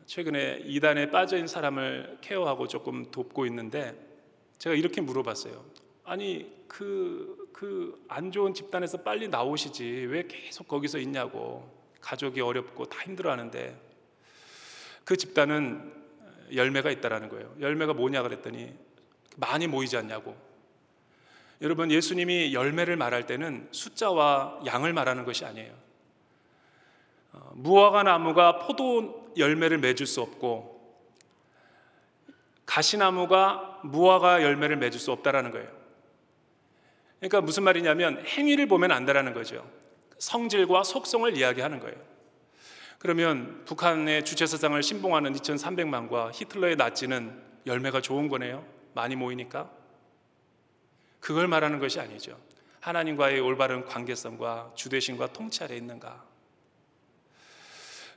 최근에 0.05 0.64
이단에 0.66 1.12
있는 1.36 1.47
사람을 1.47 2.18
케어하고 2.22 2.68
조금 2.68 3.12
돕고 3.12 3.45
있는데 3.45 3.95
제가 4.57 4.76
이렇게 4.76 5.01
물어봤어요. 5.01 5.64
아니 6.03 6.66
그 6.68 7.39
그 7.60 7.99
안 8.07 8.32
좋은 8.32 8.53
집단에서 8.53 8.99
빨리 8.99 9.28
나오시지 9.28 9.84
왜 10.10 10.24
계속 10.26 10.66
거기서 10.66 10.97
있냐고 10.99 11.70
가족이 11.99 12.39
어렵고 12.39 12.86
다 12.86 13.01
힘들어하는데 13.01 13.88
그 15.10 15.18
집단은 15.18 15.91
열매가 16.53 16.91
있다라는 16.91 17.30
거예요. 17.30 17.51
열매가 17.60 17.93
뭐냐 17.95 18.22
그랬더니 18.22 18.72
많이 19.38 19.66
모이지 19.66 19.97
않냐고. 19.97 20.38
여러분 21.64 21.89
예수님이 21.89 22.53
열매를 22.53 22.95
말할 22.95 23.26
때는 23.26 23.70
숫자와 23.72 24.60
양을 24.68 24.93
말하는 24.93 25.26
것이 25.26 25.45
아니에요. 25.45 25.74
어, 27.32 27.51
무화과 27.55 28.03
나무가 28.03 28.60
포도 28.60 29.34
열매를 29.36 29.80
맺을 29.80 30.05
수 30.05 30.22
없고 30.22 30.80
가시나무가 32.68 33.80
무화과 33.84 34.43
열매를 34.43 34.78
맺을 34.78 34.99
수 34.99 35.12
없다라는 35.12 35.49
거예요. 35.49 35.72
그러니까 37.18 37.41
무슨 37.41 37.64
말이냐면 37.64 38.24
행위를 38.28 38.68
보면 38.68 38.91
안다라는 38.91 39.34
거죠. 39.34 39.68
성질과 40.20 40.84
속성을 40.84 41.36
이야기하는 41.36 41.80
거예요. 41.80 42.18
그러면 43.00 43.64
북한의 43.66 44.26
주체사상을 44.26 44.82
신봉하는 44.84 45.34
2,300만과 45.34 46.32
히틀러의 46.34 46.76
나치는 46.76 47.41
열매가 47.66 48.02
좋은 48.02 48.28
거네요. 48.28 48.66
많이 48.93 49.16
모이니까. 49.16 49.72
그걸 51.20 51.47
말하는 51.47 51.80
것이 51.80 52.00
아니죠. 52.00 52.38
하나님과의 52.82 53.39
올바른 53.39 53.86
관계성과 53.86 54.74
주대신과 54.76 55.34
통찰에 55.34 55.76
있는가. 55.78 56.26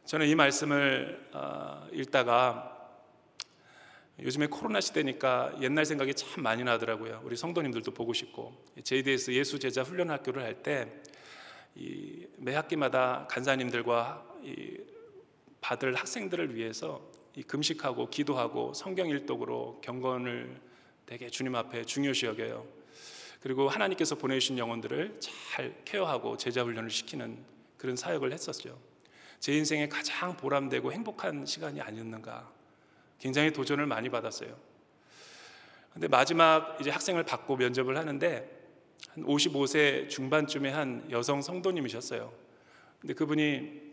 저는 0.04 0.26
이 0.26 0.34
말씀을 0.34 1.30
어, 1.32 1.88
읽다가 1.92 2.68
요즘에 4.20 4.48
코로나 4.48 4.80
시대니까 4.80 5.54
옛날 5.60 5.84
생각이 5.84 6.14
참 6.14 6.42
많이 6.42 6.64
나더라고요. 6.64 7.22
우리 7.24 7.36
성도님들도 7.36 7.92
보고 7.92 8.12
싶고 8.12 8.52
JDS 8.82 9.30
예수 9.32 9.58
제자 9.58 9.82
훈련 9.82 10.10
학교를 10.10 10.42
할 10.42 10.62
때 10.62 11.02
매 12.36 12.54
학기마다 12.54 13.26
간사님들과 13.30 14.31
받을 15.60 15.94
학생들을 15.94 16.54
위해서 16.54 17.00
금식하고 17.46 18.10
기도하고 18.10 18.74
성경 18.74 19.08
일독으로 19.08 19.80
경건을 19.82 20.60
되게 21.06 21.28
주님 21.28 21.54
앞에 21.54 21.84
중요시 21.84 22.26
여겨요. 22.26 22.66
그리고 23.40 23.68
하나님께서 23.68 24.14
보내주신 24.14 24.58
영혼들을 24.58 25.18
잘 25.20 25.74
케어하고 25.84 26.36
제자 26.36 26.62
훈련을 26.62 26.90
시키는 26.90 27.38
그런 27.76 27.96
사역을 27.96 28.32
했었죠. 28.32 28.78
제 29.40 29.52
인생에 29.52 29.88
가장 29.88 30.36
보람되고 30.36 30.92
행복한 30.92 31.44
시간이 31.44 31.80
아니었는가 31.80 32.48
굉장히 33.18 33.52
도전을 33.52 33.86
많이 33.86 34.08
받았어요. 34.08 34.56
근데 35.92 36.08
마지막 36.08 36.80
이제 36.80 36.90
학생을 36.90 37.24
받고 37.24 37.56
면접을 37.56 37.96
하는데 37.96 38.62
한 39.10 39.24
55세 39.24 40.08
중반쯤에 40.08 40.70
한 40.70 41.06
여성 41.10 41.42
성도님이셨어요. 41.42 42.32
근데 43.00 43.14
그분이 43.14 43.91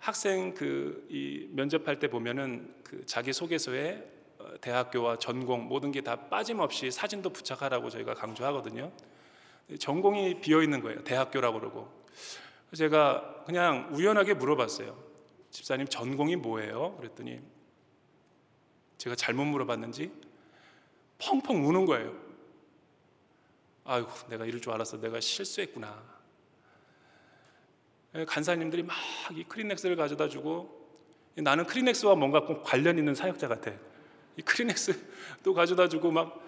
학생 0.00 0.54
그 0.54 1.06
이 1.10 1.48
면접할 1.52 1.98
때 1.98 2.08
보면은 2.08 2.74
그 2.82 3.04
자기 3.06 3.32
소개서에 3.32 4.02
어, 4.38 4.54
대학교와 4.60 5.18
전공 5.18 5.66
모든 5.68 5.92
게 5.92 6.00
다 6.00 6.16
빠짐없이 6.28 6.90
사진도 6.90 7.30
부착하라고 7.30 7.90
저희가 7.90 8.14
강조하거든요. 8.14 8.90
전공이 9.78 10.40
비어 10.40 10.62
있는 10.62 10.80
거예요. 10.80 11.04
대학교라고 11.04 11.60
그러고. 11.60 11.92
제가 12.74 13.44
그냥 13.46 13.88
우연하게 13.92 14.34
물어봤어요. 14.34 14.96
집사님 15.50 15.86
전공이 15.86 16.36
뭐예요? 16.36 16.96
그랬더니 16.96 17.40
제가 18.98 19.14
잘못 19.16 19.44
물어봤는지 19.44 20.10
펑펑 21.18 21.66
우는 21.68 21.84
거예요. 21.86 22.14
아이고, 23.84 24.08
내가 24.28 24.46
이럴 24.46 24.60
줄 24.60 24.72
알았어. 24.72 25.00
내가 25.00 25.20
실수했구나. 25.20 26.19
예, 28.14 28.24
간사님들이 28.24 28.82
막 28.82 28.96
이 29.32 29.44
크리넥스를 29.44 29.96
가져다 29.96 30.28
주고 30.28 30.78
나는 31.36 31.64
크리넥스와 31.64 32.16
뭔가 32.16 32.44
관련 32.62 32.98
있는 32.98 33.14
사역자 33.14 33.48
같아. 33.48 33.72
이 34.36 34.42
크리넥스도 34.42 35.54
가져다 35.54 35.88
주고 35.88 36.10
막 36.10 36.42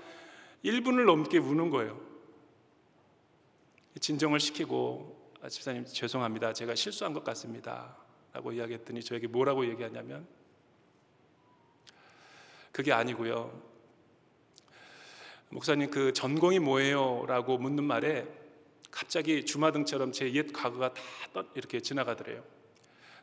1분을 0.65 1.05
넘게 1.05 1.39
우는 1.39 1.71
거예요. 1.71 2.01
진정을 4.01 4.41
시키고 4.41 5.31
아, 5.43 5.49
집사님 5.49 5.85
죄송합니다. 5.85 6.53
제가 6.53 6.75
실수한 6.75 7.13
것 7.13 7.25
같습니다. 7.25 7.97
라고 8.33 8.53
이야기했더니 8.53 9.03
저에게 9.03 9.27
뭐라고 9.27 9.67
얘기하냐면 9.67 10.27
그게 12.73 12.93
아니고요. 12.93 13.63
목사님 15.51 15.91
그 15.91 16.13
전공이 16.13 16.59
뭐예요? 16.61 17.27
라고 17.27 17.59
묻는 17.59 17.85
말에 17.85 18.27
갑자기 18.93 19.45
주마등처럼 19.45 20.13
제 20.13 20.27
옛 20.33 20.53
과거가 20.53 20.95
다 20.95 21.03
이렇게 21.55 21.81
지나가더래요. 21.81 22.45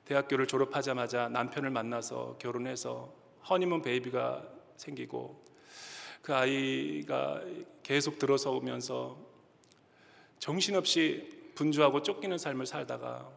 대학교를 0.03 0.47
졸업하자마자 0.47 1.29
남편을 1.29 1.69
만나서 1.69 2.37
결혼해서 2.39 3.13
허니문 3.47 3.81
베이비가 3.83 4.45
생기고 4.75 5.45
그 6.21 6.33
아이가 6.33 7.41
계속 7.83 8.17
들어서 8.19 8.51
오면서 8.51 9.17
정신없이 10.39 11.51
분주하고 11.55 12.01
쫓기는 12.01 12.37
삶을 12.37 12.65
살다가 12.65 13.29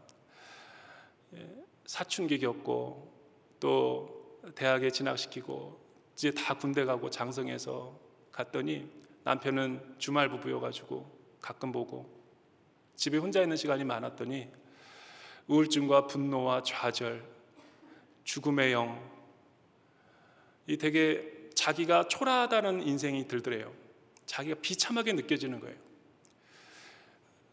예, 1.34 1.48
사춘기 1.84 2.38
겪고 2.38 3.12
또 3.60 4.40
대학에 4.54 4.90
진학시키고 4.90 5.80
이제 6.14 6.30
다 6.32 6.54
군대 6.54 6.84
가고 6.84 7.10
장성해서 7.10 7.98
갔더니 8.30 8.88
남편은 9.24 9.96
주말 9.98 10.28
부부여가지고 10.30 11.06
가끔 11.40 11.72
보고 11.72 12.21
집에 13.02 13.18
혼자 13.18 13.42
있는 13.42 13.56
시간이 13.56 13.82
많았더니 13.82 14.46
우울증과 15.48 16.06
분노와 16.06 16.62
좌절, 16.62 17.24
죽음의 18.22 18.72
영, 18.72 19.10
이 20.68 20.76
되게 20.76 21.48
자기가 21.52 22.06
초라하다는 22.06 22.86
인생이 22.86 23.26
들더래요. 23.26 23.72
자기가 24.26 24.60
비참하게 24.60 25.14
느껴지는 25.14 25.58
거예요. 25.58 25.76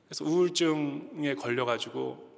그래서 0.06 0.24
우울증에 0.24 1.34
걸려가지고 1.34 2.30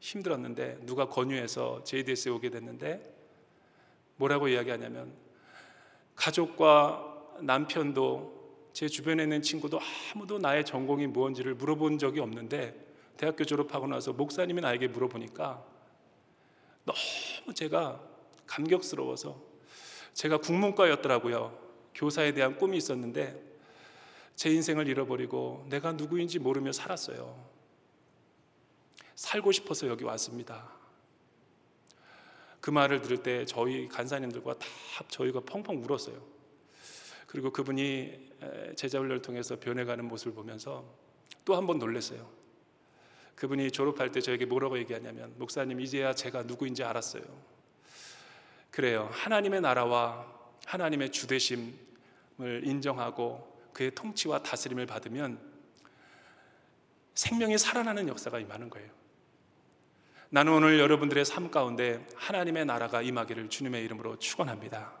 힘들었는데 0.00 0.80
누가 0.82 1.08
권유해서 1.08 1.84
JDS에 1.84 2.30
오게 2.32 2.50
됐는데 2.50 3.00
뭐라고 4.16 4.46
이야기하냐면 4.46 5.14
가족과 6.16 7.38
남편도 7.40 8.37
제 8.72 8.88
주변에 8.88 9.24
있는 9.24 9.42
친구도 9.42 9.80
아무도 10.14 10.38
나의 10.38 10.64
전공이 10.64 11.06
무엇인지를 11.08 11.54
물어본 11.54 11.98
적이 11.98 12.20
없는데 12.20 12.86
대학교 13.16 13.44
졸업하고 13.44 13.86
나서 13.86 14.12
목사님이 14.12 14.60
나에게 14.60 14.88
물어보니까 14.88 15.64
너무 16.84 17.54
제가 17.54 18.00
감격스러워서 18.46 19.40
제가 20.14 20.38
국문과였더라고요. 20.38 21.58
교사에 21.94 22.32
대한 22.32 22.56
꿈이 22.56 22.76
있었는데 22.76 23.48
제 24.36 24.50
인생을 24.50 24.86
잃어버리고 24.86 25.66
내가 25.68 25.92
누구인지 25.92 26.38
모르며 26.38 26.72
살았어요. 26.72 27.48
살고 29.16 29.50
싶어서 29.50 29.88
여기 29.88 30.04
왔습니다. 30.04 30.70
그 32.60 32.70
말을 32.70 33.00
들을 33.00 33.22
때 33.22 33.44
저희 33.44 33.88
간사님들과 33.88 34.54
다 34.54 34.66
저희가 35.08 35.40
펑펑 35.40 35.82
울었어요. 35.84 36.37
그리고 37.28 37.52
그분이 37.52 38.30
제자 38.74 38.98
훈련을 38.98 39.22
통해서 39.22 39.60
변해가는 39.60 40.04
모습을 40.04 40.32
보면서 40.34 40.84
또 41.44 41.54
한 41.54 41.66
번 41.66 41.78
놀랐어요. 41.78 42.28
그분이 43.36 43.70
졸업할 43.70 44.10
때 44.10 44.20
저에게 44.20 44.46
뭐라고 44.46 44.76
얘기하냐면 44.78 45.32
목사님 45.38 45.80
이제야 45.80 46.12
제가 46.14 46.42
누구인지 46.42 46.82
알았어요. 46.82 47.22
그래요. 48.72 49.08
하나님의 49.12 49.60
나라와 49.60 50.26
하나님의 50.66 51.12
주대심을 51.12 52.62
인정하고 52.64 53.68
그의 53.72 53.94
통치와 53.94 54.42
다스림을 54.42 54.86
받으면 54.86 55.38
생명이 57.14 57.58
살아나는 57.58 58.08
역사가 58.08 58.40
임하는 58.40 58.70
거예요. 58.70 58.90
나는 60.30 60.52
오늘 60.52 60.78
여러분들의 60.78 61.24
삶 61.24 61.50
가운데 61.50 62.04
하나님의 62.16 62.66
나라가 62.66 63.00
임하기를 63.02 63.48
주님의 63.48 63.84
이름으로 63.84 64.18
축원합니다. 64.18 64.92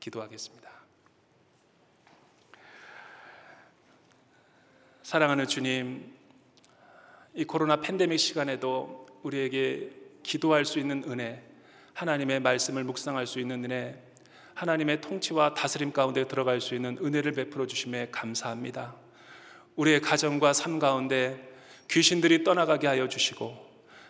기도하겠습니다. 0.00 0.77
사랑하는 5.08 5.46
주님, 5.46 6.04
이 7.32 7.44
코로나 7.46 7.80
팬데믹 7.80 8.20
시간에도 8.20 9.06
우리에게 9.22 9.88
기도할 10.22 10.66
수 10.66 10.78
있는 10.78 11.02
은혜, 11.08 11.42
하나님의 11.94 12.40
말씀을 12.40 12.84
묵상할 12.84 13.26
수 13.26 13.40
있는 13.40 13.64
은혜, 13.64 13.98
하나님의 14.52 15.00
통치와 15.00 15.54
다스림 15.54 15.92
가운데 15.92 16.28
들어갈 16.28 16.60
수 16.60 16.74
있는 16.74 16.98
은혜를 17.02 17.32
베풀어 17.32 17.66
주심에 17.66 18.08
감사합니다. 18.12 18.96
우리의 19.76 20.02
가정과 20.02 20.52
삶 20.52 20.78
가운데 20.78 21.56
귀신들이 21.90 22.44
떠나가게 22.44 22.86
하여 22.86 23.08
주시고 23.08 23.56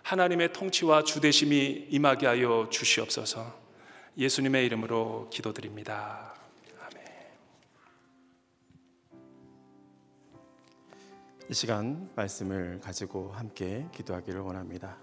하나님의 0.02 0.52
통치와 0.52 1.04
주대심이 1.04 1.86
임하게 1.90 2.26
하여 2.26 2.66
주시옵소서. 2.72 3.56
예수님의 4.18 4.66
이름으로 4.66 5.30
기도드립니다. 5.32 6.37
이 11.50 11.54
시간 11.54 12.10
말씀을 12.14 12.78
가지고 12.78 13.32
함께 13.32 13.88
기도하기를 13.92 14.38
원합니다. 14.38 14.98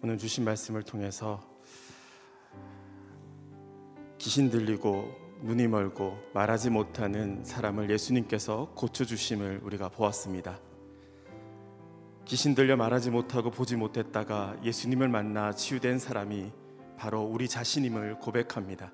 오늘 0.00 0.16
주신 0.16 0.44
말씀을 0.44 0.84
통해서 0.84 1.42
귀신 4.18 4.48
들리고 4.48 5.10
눈이 5.42 5.66
멀고 5.66 6.16
말하지 6.34 6.70
못하는 6.70 7.44
사람을 7.44 7.90
예수님께서 7.90 8.70
고쳐 8.76 9.04
주심을 9.04 9.62
우리가 9.64 9.88
보았습니다. 9.88 10.60
귀신 12.26 12.54
들려 12.54 12.76
말하지 12.76 13.10
못하고 13.10 13.50
보지 13.50 13.74
못했다가 13.74 14.58
예수님을 14.62 15.08
만나 15.08 15.52
치유된 15.52 15.98
사람이 15.98 16.52
바로 16.96 17.22
우리 17.22 17.48
자신임을 17.48 18.20
고백합니다. 18.20 18.92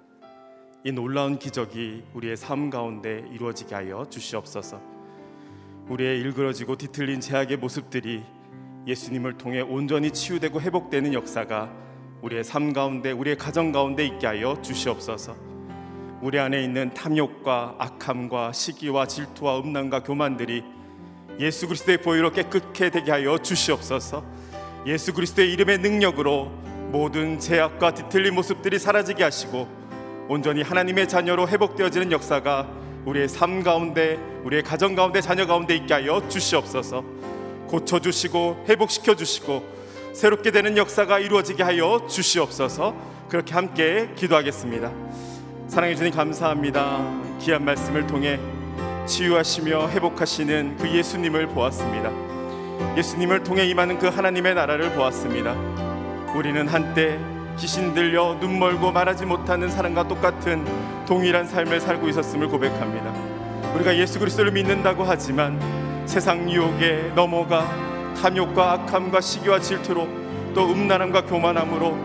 이 0.85 0.93
놀라운 0.93 1.39
기적이 1.39 2.03
우리의 2.15 2.39
삶 2.39 2.71
가운데 2.71 3.29
이루어지게 3.31 3.75
하여 3.75 4.07
주시옵소서. 4.09 5.00
우리의 5.91 6.21
일그러지고 6.21 6.77
뒤틀린 6.77 7.21
제약의 7.21 7.57
모습들이 7.57 8.23
예수님을 8.87 9.37
통해 9.37 9.61
온전히 9.61 10.13
치유되고 10.13 10.61
회복되는 10.61 11.13
역사가 11.13 11.69
우리의 12.23 12.45
삶 12.45 12.73
가운데 12.73 13.11
우리의 13.11 13.37
가정 13.37 13.73
가운데 13.73 14.07
있게 14.07 14.29
하여 14.29 14.57
주시옵소서. 14.63 15.35
우리 16.23 16.39
안에 16.39 16.63
있는 16.63 16.95
탐욕과 16.95 17.75
악함과 17.79 18.53
시기와 18.53 19.07
질투와 19.07 19.59
음란과 19.59 20.05
교만들이 20.05 20.63
예수 21.41 21.67
그리스도의 21.67 22.03
보혈로 22.03 22.31
깨끗게 22.31 22.91
되게 22.91 23.11
하여 23.11 23.39
주시옵소서. 23.39 24.25
예수 24.87 25.13
그리스도의 25.13 25.53
이름의 25.53 25.79
능력으로 25.79 26.53
모든 26.93 27.41
제약과 27.41 27.95
뒤틀린 27.95 28.37
모습들이 28.37 28.79
사라지게 28.79 29.25
하시고 29.25 29.67
온전히 30.29 30.63
하나님의 30.63 31.09
자녀로 31.09 31.49
회복되어지는 31.49 32.13
역사가 32.13 32.81
우리의 33.05 33.29
삶 33.29 33.63
가운데 33.63 34.19
우리의 34.45 34.63
가정 34.63 34.95
가운데 34.95 35.21
자녀 35.21 35.47
가운데 35.47 35.75
있게 35.77 35.95
하여 35.95 36.27
주시옵소서. 36.29 37.05
고쳐 37.67 38.01
주시고 38.01 38.65
회복시켜 38.69 39.15
주시고 39.15 39.63
새롭게 40.13 40.51
되는 40.51 40.77
역사가 40.77 41.19
이루어지게 41.21 41.63
하여 41.63 42.07
주시옵소서. 42.09 42.95
그렇게 43.29 43.55
함께 43.55 44.11
기도하겠습니다. 44.17 44.91
사랑해 45.69 45.95
주님 45.95 46.13
감사합니다. 46.13 47.39
귀한 47.41 47.65
말씀을 47.65 48.07
통해 48.07 48.41
치유하시며 49.07 49.91
회복하시는 49.91 50.77
그 50.79 50.91
예수님을 50.91 51.47
보았습니다. 51.49 52.11
예수님을 52.97 53.45
통해 53.45 53.67
임하는 53.67 53.99
그 53.99 54.09
하나님의 54.09 54.55
나라를 54.55 54.93
보았습니다. 54.95 55.53
우리는 56.35 56.67
한때 56.67 57.19
귀신 57.61 57.93
들려 57.93 58.39
눈 58.41 58.59
멀고 58.59 58.91
말하지 58.91 59.27
못하는 59.27 59.69
사람과 59.69 60.09
똑같은 60.09 60.65
동일한 61.05 61.47
삶을 61.47 61.79
살고 61.79 62.09
있었음을 62.09 62.49
고백합니다. 62.49 63.13
우리가 63.75 63.95
예수 63.99 64.19
그리스도를 64.19 64.51
믿는다고 64.51 65.05
하지만 65.05 65.61
세상 66.07 66.51
유혹에 66.51 67.13
넘어가 67.15 67.69
탐욕과 68.21 68.73
악함과 68.73 69.21
시기와 69.21 69.61
질투로 69.61 70.09
또 70.55 70.73
음란함과 70.73 71.27
교만함으로 71.27 71.99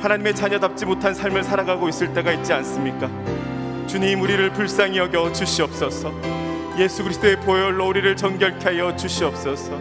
하나님의 0.00 0.34
자녀답지 0.34 0.86
못한 0.86 1.12
삶을 1.12 1.44
살아가고 1.44 1.90
있을 1.90 2.14
때가 2.14 2.32
있지 2.32 2.54
않습니까? 2.54 3.10
주님 3.86 4.22
우리를 4.22 4.54
불쌍히 4.54 4.96
여겨 4.96 5.32
주시옵소서. 5.32 6.14
예수 6.78 7.02
그리스도의 7.02 7.36
보혈로 7.40 7.88
우리를 7.88 8.16
정결케 8.16 8.64
하여 8.64 8.96
주시옵소서. 8.96 9.78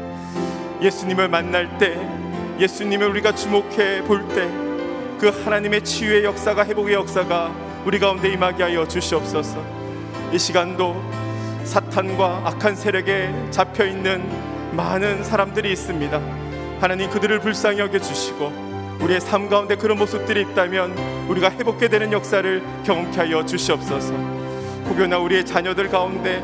예수님을 0.82 1.30
만날 1.30 1.78
때 1.78 2.18
예수님을 2.60 3.07
우리가 3.10 3.34
주목해 3.36 4.03
볼 4.03 4.28
때 4.30 4.70
그 5.20 5.28
하나님의 5.28 5.84
치유의 5.84 6.24
역사가 6.24 6.66
회복의 6.66 6.93
역사가 6.95 7.51
우리 7.86 7.99
가운데 7.99 8.30
임하게 8.30 8.64
하여 8.64 8.88
주시옵소서. 8.88 9.62
이 10.32 10.39
시간도 10.39 10.95
사탄과 11.66 12.43
악한 12.45 12.78
세력에 12.78 13.30
잡혀 13.51 13.86
있는 13.86 14.24
많은 14.72 15.26
사람들이 15.26 15.74
있습니다. 15.74 16.22
하나님 16.80 17.10
그들을 17.10 17.38
불쌍히 17.41 17.80
여겨 17.80 17.99
주시고 17.99 18.97
우리의 19.01 19.20
삶 19.20 19.49
가운데 19.49 19.76
그런 19.76 19.97
모습들이 19.97 20.41
있다면 20.43 20.97
우리가 21.28 21.51
회복게 21.51 21.89
되는 21.89 22.14
역사를 22.14 22.64
경험케 22.86 23.18
하여 23.18 23.45
주시옵소서. 23.45 24.14
혹여나 24.88 25.20
우리의 25.20 25.45
자녀들 25.45 25.89
가운데 25.89 26.41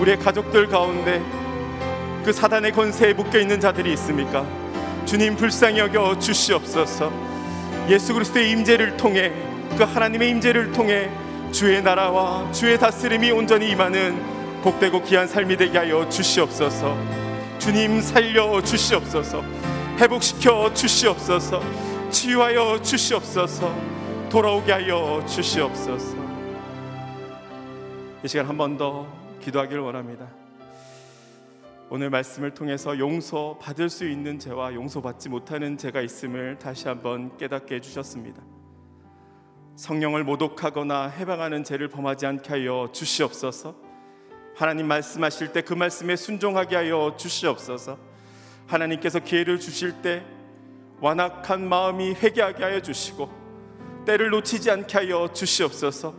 우리의 0.00 0.18
가족들 0.18 0.68
가운데 0.68 1.20
그 2.24 2.32
사단의 2.32 2.72
권세에 2.72 3.12
묶여 3.12 3.38
있는 3.38 3.60
자들이 3.60 3.92
있습니까? 3.92 4.46
주님 5.06 5.36
불쌍히 5.36 5.78
여겨 5.78 6.18
주시옵소서. 6.18 7.12
예수 7.88 8.14
그리스도의 8.14 8.50
임재를 8.50 8.96
통해 8.96 9.32
그 9.76 9.84
하나님의 9.84 10.30
임재를 10.30 10.72
통해 10.72 11.10
주의 11.52 11.82
나라와 11.82 12.50
주의 12.52 12.78
다스림이 12.78 13.30
온전히 13.30 13.70
임하는 13.70 14.60
복되고 14.62 15.02
귀한 15.04 15.26
삶이 15.28 15.56
되게 15.56 15.78
하여 15.78 16.08
주시옵소서. 16.08 16.96
주님 17.58 18.00
살려 18.00 18.60
주시옵소서. 18.62 19.42
회복시켜 19.98 20.72
주시옵소서. 20.74 21.62
치유하여 22.10 22.80
주시옵소서 22.80 23.74
돌아오게 24.30 24.70
하여 24.72 25.24
주시옵소서 25.26 26.16
이 28.24 28.28
시간 28.28 28.46
한 28.46 28.56
번 28.56 28.78
더 28.78 29.06
기도하기를 29.42 29.82
원합니다 29.82 30.43
오늘 31.94 32.10
말씀을 32.10 32.54
통해서 32.54 32.98
용서 32.98 33.56
받을 33.60 33.88
수 33.88 34.04
있는 34.04 34.40
죄와 34.40 34.74
용서받지 34.74 35.28
못하는 35.28 35.78
죄가 35.78 36.00
있음을 36.00 36.58
다시 36.58 36.88
한번 36.88 37.36
깨닫게 37.36 37.76
해주셨습니다. 37.76 38.42
성령을 39.76 40.24
모독하거나 40.24 41.10
해방하는 41.10 41.62
죄를 41.62 41.86
범하지 41.86 42.26
않게 42.26 42.48
하여 42.50 42.88
주시옵소서. 42.92 43.76
하나님 44.56 44.88
말씀하실 44.88 45.52
때 45.52 45.60
그 45.60 45.74
말씀에 45.74 46.16
순종하게 46.16 46.74
하여 46.74 47.14
주시옵소서. 47.16 47.96
하나님께서 48.66 49.20
기회를 49.20 49.60
주실 49.60 50.02
때 50.02 50.24
완악한 51.00 51.68
마음이 51.68 52.14
회개하게 52.14 52.64
하여 52.64 52.80
주시고 52.80 53.30
때를 54.04 54.30
놓치지 54.30 54.68
않게 54.68 54.98
하여 54.98 55.32
주시옵소서. 55.32 56.12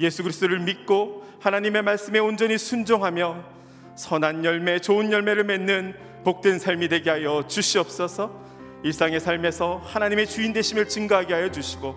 예수 0.00 0.22
그리스도를 0.22 0.60
믿고 0.60 1.22
하나님의 1.40 1.82
말씀에 1.82 2.18
온전히 2.18 2.56
순종하며 2.56 3.51
선한 3.94 4.44
열매, 4.44 4.78
좋은 4.78 5.12
열매를 5.12 5.44
맺는 5.44 5.94
복된 6.24 6.58
삶이 6.58 6.88
되게 6.88 7.10
하여 7.10 7.44
주시옵소서. 7.46 8.30
일상의 8.82 9.20
삶에서 9.20 9.80
하나님의 9.84 10.26
주인 10.26 10.52
되심을 10.52 10.88
증거하게 10.88 11.34
하여 11.34 11.50
주시고 11.50 11.94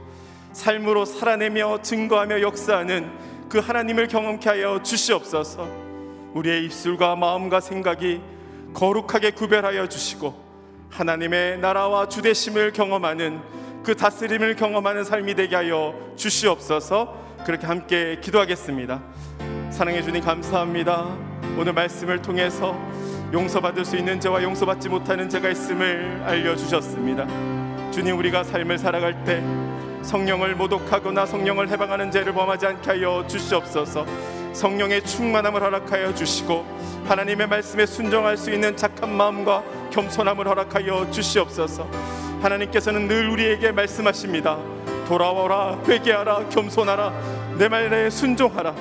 삶으로 0.53 1.05
살아내며 1.05 1.81
증거하며 1.81 2.41
역사하는 2.41 3.11
그 3.49 3.59
하나님을 3.59 4.07
경험케 4.07 4.49
하여 4.49 4.81
주시옵소서. 4.81 5.67
우리의 6.33 6.65
입술과 6.65 7.15
마음과 7.15 7.59
생각이 7.59 8.21
거룩하게 8.73 9.31
구별하여 9.31 9.87
주시고 9.87 10.43
하나님의 10.91 11.59
나라와 11.59 12.07
주대심을 12.07 12.73
경험하는 12.73 13.41
그 13.83 13.95
다스림을 13.95 14.55
경험하는 14.55 15.03
삶이 15.03 15.35
되게 15.35 15.55
하여 15.55 15.93
주시옵소서 16.15 17.23
그렇게 17.45 17.67
함께 17.67 18.19
기도하겠습니다. 18.21 19.01
사랑해 19.71 20.01
주님 20.01 20.21
감사합니다. 20.23 21.34
오늘 21.57 21.71
말씀을 21.71 22.21
통해서 22.21 22.77
용서받을 23.31 23.85
수 23.85 23.95
있는 23.95 24.19
죄와 24.19 24.43
용서받지 24.43 24.89
못하는 24.89 25.29
죄가 25.29 25.49
있음을 25.49 26.23
알려주셨습니다. 26.25 27.25
주님 27.91 28.17
우리가 28.17 28.43
삶을 28.43 28.77
살아갈 28.77 29.23
때 29.23 29.41
성령을 30.03 30.55
모독하거나 30.55 31.25
성령을 31.25 31.69
해방하는 31.69 32.11
죄를 32.11 32.33
범하지 32.33 32.65
않게 32.65 32.89
하여 32.91 33.25
주시옵소서. 33.27 34.05
성령의 34.53 35.03
충만함을 35.03 35.61
허락하여 35.61 36.13
주시고 36.13 36.65
하나님의 37.07 37.47
말씀에 37.47 37.85
순종할 37.85 38.37
수 38.37 38.51
있는 38.51 38.75
착한 38.75 39.15
마음과 39.15 39.63
겸손함을 39.91 40.47
허락하여 40.47 41.09
주시옵소서. 41.09 41.87
하나님께서는 42.41 43.07
늘 43.07 43.29
우리에게 43.29 43.71
말씀하십니다. 43.71 44.57
돌아오라 45.07 45.79
회개하라 45.87 46.49
겸손하라 46.49 47.13
내 47.57 47.69
말에 47.69 48.09
순종하라 48.09 48.73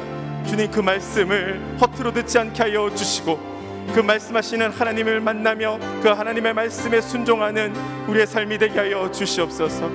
주님 0.46 0.70
그 0.70 0.80
말씀을 0.80 1.60
허투루 1.80 2.12
듣지 2.12 2.38
않게 2.38 2.62
하여 2.62 2.94
주시고 2.94 3.54
그 3.94 4.00
말씀하시는 4.00 4.70
하나님을 4.70 5.20
만나며 5.20 5.78
그 6.02 6.08
하나님의 6.08 6.54
말씀에 6.54 7.00
순종하는 7.00 7.74
우리의 8.08 8.26
삶이 8.26 8.58
되게 8.58 8.78
하여 8.78 9.10
주시옵소서. 9.10 9.90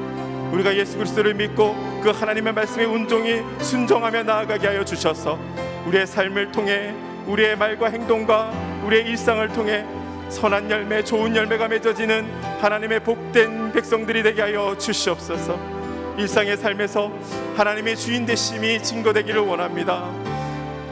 우리가 0.52 0.76
예수 0.76 0.98
그리스도를 0.98 1.34
믿고 1.34 1.76
그 2.02 2.10
하나님의 2.10 2.54
말씀에 2.54 2.86
온종이 2.86 3.42
순종하며 3.60 4.24
나아가게 4.24 4.68
하여 4.68 4.84
주셔서 4.84 5.38
우리의 5.86 6.08
삶을 6.08 6.52
통해 6.52 6.94
우리의 7.28 7.56
말과 7.58 7.90
행동과 7.90 8.52
우리의 8.86 9.06
일상을 9.08 9.48
통해 9.50 9.86
선한 10.30 10.70
열매, 10.70 11.04
좋은 11.04 11.36
열매가 11.36 11.68
맺어지는 11.68 12.28
하나님의 12.62 13.04
복된 13.04 13.74
백성들이 13.74 14.24
되게 14.24 14.42
하여 14.42 14.76
주시옵소서. 14.78 15.60
일상의 16.18 16.58
삶에서 16.58 17.12
하나님의 17.56 17.96
주인 17.96 18.26
되심이 18.26 18.84
증거되기를 18.84 19.42
원합니다. 19.42 20.29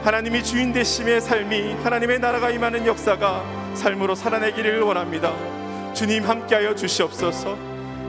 하나님이 0.08 0.42
주인 0.42 0.72
되심의 0.72 1.20
삶이 1.20 1.74
하나님의 1.84 2.18
나라가 2.18 2.48
임하는 2.48 2.86
역사가 2.86 3.74
삶으로 3.74 4.14
살아내기를 4.14 4.80
원합니다. 4.80 5.34
주님 5.92 6.24
함께하여 6.24 6.74
주시옵소서. 6.74 7.58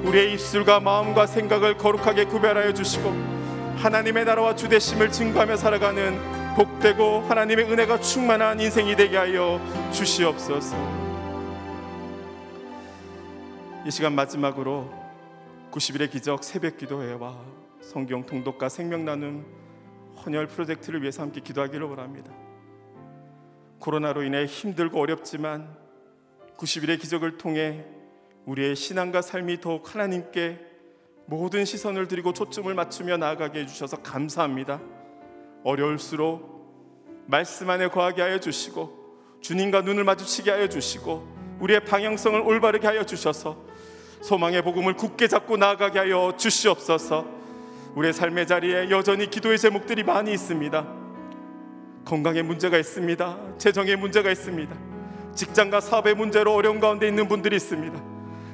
우리의 0.05 0.31
입술과 0.31 0.79
마음과 0.79 1.27
생각을 1.27 1.77
거룩하게 1.77 2.23
구별하여 2.23 2.73
주시고 2.73 3.09
하나님의 3.79 4.23
나라와 4.23 4.55
주 4.55 4.69
되심을 4.69 5.11
증거하며 5.11 5.57
살아가는 5.57 6.55
복되고 6.55 7.25
하나님의 7.27 7.69
은혜가 7.69 7.99
충만한 7.99 8.61
인생이 8.61 8.95
되게 8.95 9.17
하여 9.17 9.59
주시옵소서. 9.91 10.77
이 13.85 13.91
시간 13.91 14.15
마지막으로 14.15 14.89
90일의 15.69 16.09
기적 16.09 16.45
새벽 16.45 16.77
기도회와 16.77 17.35
성경 17.81 18.25
통독과 18.25 18.69
생명 18.69 19.03
나눔 19.03 19.58
헌혈 20.25 20.47
프로젝트를 20.47 21.01
위해서 21.01 21.21
함께 21.21 21.41
기도하기를 21.41 21.85
원합니다. 21.85 22.31
코로나로 23.79 24.23
인해 24.23 24.45
힘들고 24.45 24.99
어렵지만 24.99 25.75
90일의 26.57 26.99
기적을 26.99 27.37
통해 27.37 27.85
우리의 28.45 28.75
신앙과 28.75 29.21
삶이 29.21 29.61
더욱 29.61 29.93
하나님께 29.93 30.59
모든 31.25 31.63
시선을 31.63 32.07
드리고 32.07 32.33
초점을 32.33 32.73
맞추며 32.73 33.17
나아가게 33.17 33.61
해주셔서 33.61 33.97
감사합니다. 34.01 34.81
어려울수록 35.63 37.25
말씀 37.27 37.69
안에 37.69 37.89
거하게 37.89 38.23
하여 38.23 38.39
주시고 38.39 39.39
주님과 39.41 39.81
눈을 39.81 40.03
마주치게 40.03 40.51
하여 40.51 40.67
주시고 40.67 41.57
우리의 41.59 41.85
방향성을 41.85 42.41
올바르게 42.41 42.87
하여 42.87 43.05
주셔서 43.05 43.63
소망의 44.21 44.63
복음을 44.63 44.95
굳게 44.95 45.27
잡고 45.27 45.57
나아가게 45.57 45.99
하여 45.99 46.33
주시옵소서. 46.35 47.38
우리의 47.95 48.13
삶의 48.13 48.47
자리에 48.47 48.89
여전히 48.89 49.29
기도의 49.29 49.57
제목들이 49.57 50.03
많이 50.03 50.31
있습니다. 50.33 50.87
건강에 52.05 52.41
문제가 52.41 52.77
있습니다. 52.77 53.37
재정에 53.57 53.95
문제가 53.95 54.31
있습니다. 54.31 54.75
직장과 55.35 55.81
사업의 55.81 56.15
문제로 56.15 56.53
어려운 56.53 56.79
가운데 56.79 57.07
있는 57.07 57.27
분들이 57.27 57.55
있습니다. 57.55 58.01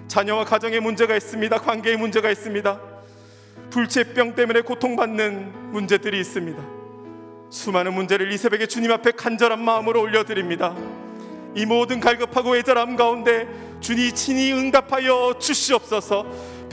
자녀와 0.08 0.46
가정에 0.46 0.80
문제가 0.80 1.16
있습니다. 1.16 1.58
관계에 1.60 1.96
문제가 1.96 2.30
있습니다. 2.30 2.80
불치병 3.70 4.36
때문에 4.36 4.62
고통받는 4.62 5.72
문제들이 5.72 6.20
있습니다. 6.20 6.62
수많은 7.50 7.94
문제를 7.94 8.32
이 8.32 8.38
새벽에 8.38 8.66
주님 8.68 8.92
앞에 8.92 9.12
간절한 9.12 9.64
마음으로 9.64 10.02
올려드립니다. 10.02 10.76
이 11.56 11.66
모든 11.66 12.00
갈급하고 12.00 12.58
애절함 12.58 12.96
가운데 12.96 13.48
주님 13.80 14.14
친히 14.14 14.52
응답하여 14.52 15.36
주시옵소서. 15.40 16.26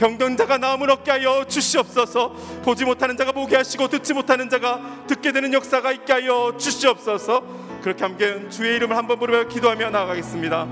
병든 0.03 0.35
자가 0.35 0.57
나음을 0.57 0.91
얻게 0.91 1.11
하여 1.11 1.45
주시옵소서. 1.47 2.33
보지 2.65 2.83
못하는 2.83 3.15
자가 3.15 3.31
보게 3.31 3.55
하시고 3.55 3.87
듣지 3.87 4.13
못하는 4.13 4.49
자가 4.49 4.81
듣게 5.07 5.31
되는 5.31 5.53
역사가 5.53 5.93
있게 5.93 6.11
하여 6.11 6.53
주시옵소서. 6.57 7.41
그렇게 7.81 8.03
함께 8.03 8.49
주의 8.49 8.75
이름을 8.75 8.97
한번 8.97 9.17
부르며 9.17 9.47
기도하며 9.47 9.91
나아가겠습니다. 9.91 10.67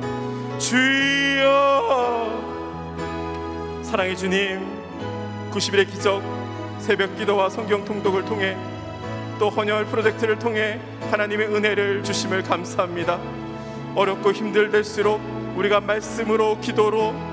주여! 0.59 1.47
사랑의 3.83 4.17
주님 4.17 4.67
90일의 5.53 5.89
기적 5.89 6.21
새벽 6.79 7.15
기도와 7.17 7.49
성경 7.49 7.85
통독을 7.85 8.25
통해 8.25 8.57
또 9.39 9.47
헌혈 9.49 9.85
프로젝트를 9.85 10.39
통해 10.39 10.77
하나님의 11.09 11.47
은혜를 11.47 12.03
주심을 12.03 12.43
감사합니다. 12.43 13.17
어렵고 13.95 14.33
힘들될수록 14.33 15.21
우리가 15.55 15.79
말씀으로 15.79 16.59
기도로 16.59 17.30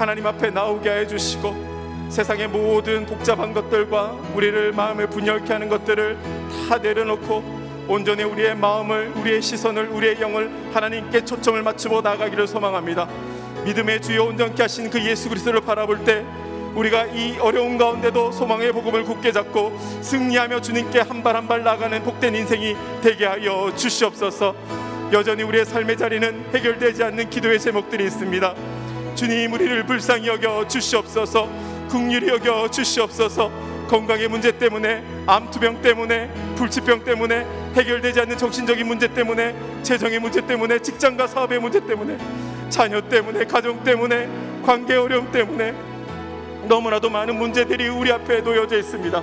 하나님 0.00 0.26
앞에 0.26 0.48
나오게 0.50 0.90
해 0.90 1.06
주시고 1.06 2.08
세상의 2.08 2.48
모든 2.48 3.04
복잡한 3.04 3.52
것들과 3.52 4.16
우리를 4.34 4.72
마음을 4.72 5.06
분열케 5.08 5.52
하는 5.52 5.68
것들을 5.68 6.16
다 6.68 6.78
내려놓고 6.78 7.60
온전히 7.86 8.22
우리의 8.22 8.56
마음을 8.56 9.12
우리의 9.16 9.42
시선을 9.42 9.88
우리의 9.88 10.20
영을 10.20 10.50
하나님께 10.72 11.24
초점을 11.24 11.62
맞추고 11.62 12.00
나가기를 12.00 12.46
소망합니다. 12.46 13.06
믿음의 13.64 14.00
주여 14.00 14.24
온전케 14.24 14.62
하신 14.62 14.88
그 14.88 15.04
예수 15.04 15.28
그리스도를 15.28 15.60
바라볼 15.60 16.02
때 16.04 16.24
우리가 16.74 17.04
이 17.06 17.36
어려운 17.38 17.76
가운데도 17.76 18.32
소망의 18.32 18.72
복음을 18.72 19.04
굳게 19.04 19.32
잡고 19.32 19.76
승리하며 20.00 20.62
주님께 20.62 21.00
한 21.00 21.22
발 21.22 21.36
한 21.36 21.46
발 21.46 21.62
나가는 21.62 22.02
복된 22.02 22.34
인생이 22.34 22.74
되게 23.02 23.26
하여 23.26 23.70
주시옵소서. 23.76 24.54
여전히 25.12 25.42
우리의 25.42 25.64
삶의 25.66 25.96
자리는 25.98 26.46
해결되지 26.54 27.02
않는 27.04 27.28
기도의 27.28 27.58
제목들이 27.60 28.04
있습니다. 28.04 28.54
주님 29.20 29.52
우리를 29.52 29.84
불쌍히 29.84 30.28
여겨 30.28 30.66
주시옵소서. 30.66 31.46
국률이 31.90 32.28
여겨 32.28 32.70
주시옵소서. 32.70 33.50
건강의 33.86 34.28
문제 34.28 34.50
때문에 34.50 35.04
암투병 35.26 35.82
때문에 35.82 36.30
불치병 36.56 37.04
때문에 37.04 37.46
해결되지 37.74 38.20
않는 38.20 38.38
정신적인 38.38 38.86
문제 38.86 39.12
때문에 39.12 39.54
재정의 39.82 40.20
문제 40.20 40.40
때문에 40.40 40.78
직장과 40.78 41.26
사업의 41.26 41.60
문제 41.60 41.84
때문에 41.84 42.16
자녀 42.70 42.98
때문에 43.02 43.44
가정 43.44 43.84
때문에 43.84 44.26
관계 44.64 44.96
어려움 44.96 45.30
때문에 45.30 45.74
너무나도 46.66 47.10
많은 47.10 47.36
문제들이 47.36 47.88
우리 47.88 48.10
앞에 48.10 48.40
놓여져 48.40 48.78
있습니다. 48.78 49.22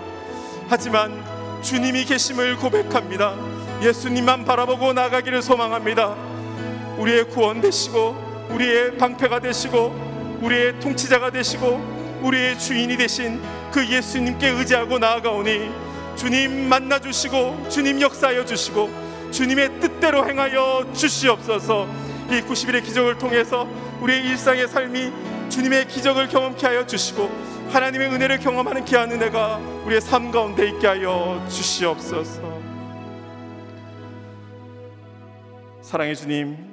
하지만 0.69 1.23
주님이 1.63 2.05
계심을 2.05 2.57
고백합니다. 2.57 3.33
예수님만 3.81 4.45
바라보고 4.45 4.93
나가기를 4.93 5.41
소망합니다. 5.41 6.15
우리의 6.99 7.23
구원 7.29 7.61
되시고 7.61 8.26
우리의 8.49 8.97
방패가 8.97 9.39
되시고 9.39 10.39
우리의 10.41 10.79
통치자가 10.79 11.31
되시고 11.31 12.19
우리의 12.21 12.57
주인이 12.59 12.95
되신 12.97 13.41
그 13.71 13.87
예수님께 13.87 14.49
의지하고 14.49 14.99
나아가오니 14.99 15.69
주님 16.15 16.67
만나 16.67 16.99
주시고 16.99 17.69
주님 17.69 18.01
역사하여 18.01 18.45
주시고 18.45 18.89
주님의 19.31 19.79
뜻대로 19.79 20.27
행하여 20.27 20.91
주시옵소서. 20.93 21.87
이 22.29 22.41
90일의 22.41 22.83
기적을 22.83 23.17
통해서 23.17 23.67
우리의 24.01 24.25
일상의 24.25 24.67
삶이 24.67 25.11
주님의 25.49 25.87
기적을 25.87 26.27
경험케 26.27 26.65
하여 26.65 26.85
주시고 26.85 27.29
하나님의 27.69 28.09
은혜를 28.09 28.39
경험하는 28.39 28.85
귀한 28.85 29.11
은혜가 29.11 29.57
우리의 29.85 30.01
삶 30.01 30.31
가운데 30.31 30.67
있게 30.69 30.87
하여 30.87 31.45
주시옵소서. 31.49 32.57
사랑의 35.81 36.15
주님, 36.15 36.66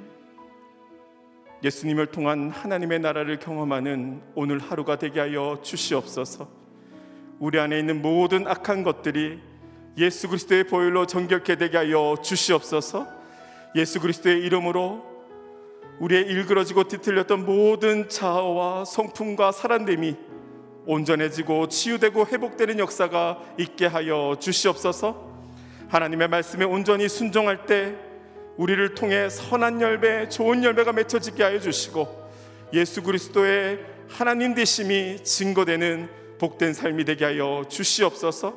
예수님을 1.65 2.05
통한 2.05 2.51
하나님의 2.51 2.99
나라를 2.99 3.39
경험하는 3.39 4.21
오늘 4.35 4.59
하루가 4.59 4.99
되게 4.99 5.19
하여 5.19 5.57
주시옵소서. 5.63 6.47
우리 7.39 7.59
안에 7.59 7.79
있는 7.79 8.03
모든 8.03 8.47
악한 8.47 8.83
것들이 8.83 9.39
예수 9.97 10.29
그리스도의 10.29 10.65
보혈로 10.65 11.07
정결케 11.07 11.55
되게 11.55 11.77
하여 11.77 12.17
주시옵소서. 12.21 13.07
예수 13.75 13.99
그리스도의 13.99 14.43
이름으로 14.43 15.03
우리의 15.97 16.27
일그러지고 16.27 16.83
뒤틀렸던 16.83 17.47
모든 17.47 18.09
자아와 18.09 18.85
성품과 18.85 19.51
사람됨이 19.51 20.15
온전해지고 20.85 21.69
치유되고 21.69 22.27
회복되는 22.27 22.77
역사가 22.77 23.39
있게 23.57 23.87
하여 23.87 24.37
주시옵소서. 24.39 25.33
하나님의 25.87 26.27
말씀에 26.27 26.63
온전히 26.63 27.09
순종할 27.09 27.65
때 27.65 28.04
우리를 28.57 28.95
통해 28.95 29.29
선한 29.29 29.81
열매, 29.81 30.29
좋은 30.29 30.63
열매가 30.63 30.93
맺혀지게 30.93 31.43
하여 31.43 31.59
주시고 31.59 32.29
예수 32.73 33.03
그리스도의 33.03 33.79
하나님 34.07 34.53
되심이 34.53 35.23
증거되는 35.23 36.09
복된 36.39 36.73
삶이 36.73 37.05
되게 37.05 37.25
하여 37.25 37.63
주시옵소서. 37.67 38.53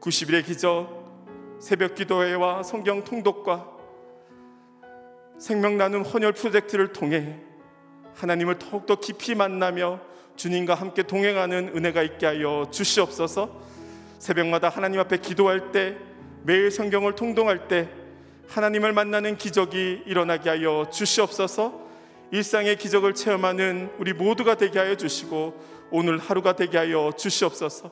90일의 0.00 0.44
기적 0.44 1.58
새벽 1.60 1.94
기도회와 1.94 2.62
성경 2.62 3.04
통독과 3.04 3.68
생명 5.38 5.76
나눔 5.76 6.02
헌혈 6.02 6.32
프로젝트를 6.32 6.92
통해 6.92 7.38
하나님을 8.14 8.58
더욱더 8.58 8.96
깊이 8.96 9.34
만나며 9.34 10.00
주님과 10.36 10.74
함께 10.74 11.02
동행하는 11.02 11.72
은혜가 11.74 12.02
있게 12.02 12.26
하여 12.26 12.68
주시옵소서. 12.70 13.62
새벽마다 14.18 14.68
하나님 14.68 15.00
앞에 15.00 15.18
기도할 15.18 15.72
때 15.72 15.96
매일 16.44 16.70
성경을 16.70 17.14
통독할 17.14 17.68
때 17.68 17.88
하나님을 18.52 18.92
만나는 18.92 19.38
기적이 19.38 20.02
일어나게 20.04 20.50
하여 20.50 20.86
주시옵소서. 20.92 21.80
일상의 22.32 22.76
기적을 22.76 23.14
체험하는 23.14 23.90
우리 23.98 24.12
모두가 24.12 24.56
되게 24.56 24.78
하여 24.78 24.94
주시고 24.94 25.88
오늘 25.90 26.18
하루가 26.18 26.54
되게 26.54 26.76
하여 26.76 27.12
주시옵소서. 27.16 27.90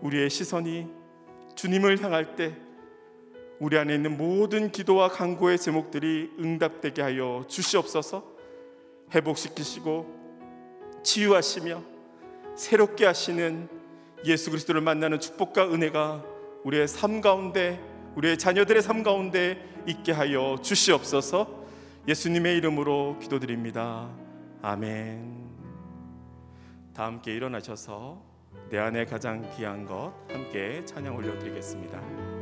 우리의 0.00 0.28
시선이 0.28 0.88
주님을 1.54 2.02
향할 2.02 2.34
때 2.34 2.56
우리 3.60 3.78
안에 3.78 3.94
있는 3.94 4.16
모든 4.16 4.72
기도와 4.72 5.08
간구의 5.08 5.58
제목들이 5.58 6.30
응답되게 6.40 7.02
하여 7.02 7.44
주시옵소서. 7.46 8.24
회복시키시고 9.14 11.00
치유하시며 11.04 11.82
새롭게 12.56 13.06
하시는 13.06 13.68
예수 14.24 14.50
그리스도를 14.50 14.80
만나는 14.80 15.20
축복과 15.20 15.72
은혜가 15.72 16.24
우리의 16.64 16.88
삶 16.88 17.20
가운데 17.20 17.80
우리의 18.16 18.38
자녀들의 18.38 18.82
삶 18.82 19.02
가운데 19.02 19.62
있게 19.86 20.12
하여 20.12 20.58
주시옵소서. 20.62 21.60
예수님의 22.08 22.56
이름으로 22.58 23.18
기도드립니다. 23.20 24.10
아멘. 24.62 25.40
다 26.94 27.04
함께 27.04 27.34
일어나셔서 27.34 28.20
내 28.70 28.78
안에 28.78 29.04
가장 29.04 29.48
귀한 29.56 29.84
것 29.84 30.12
함께 30.28 30.84
찬양 30.84 31.14
올려드리겠습니다. 31.16 32.39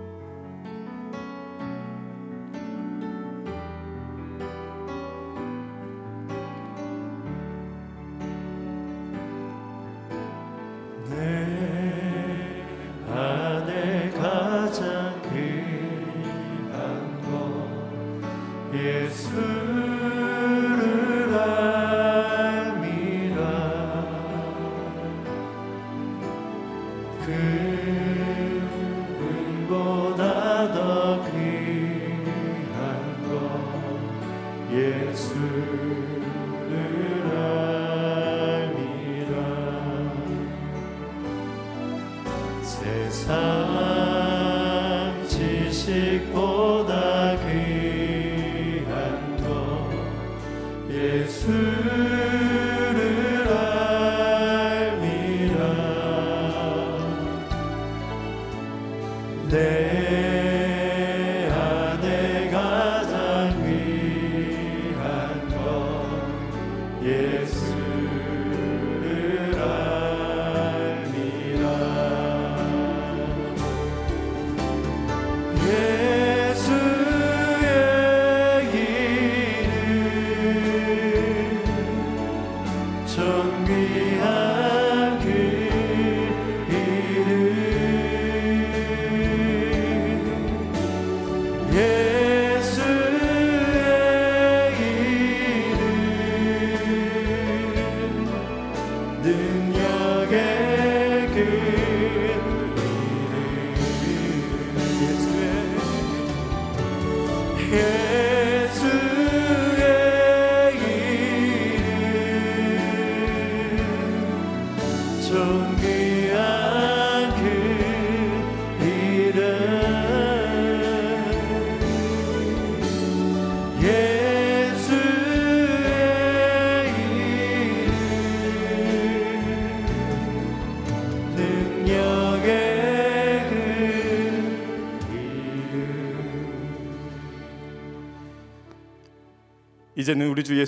지 45.98 46.20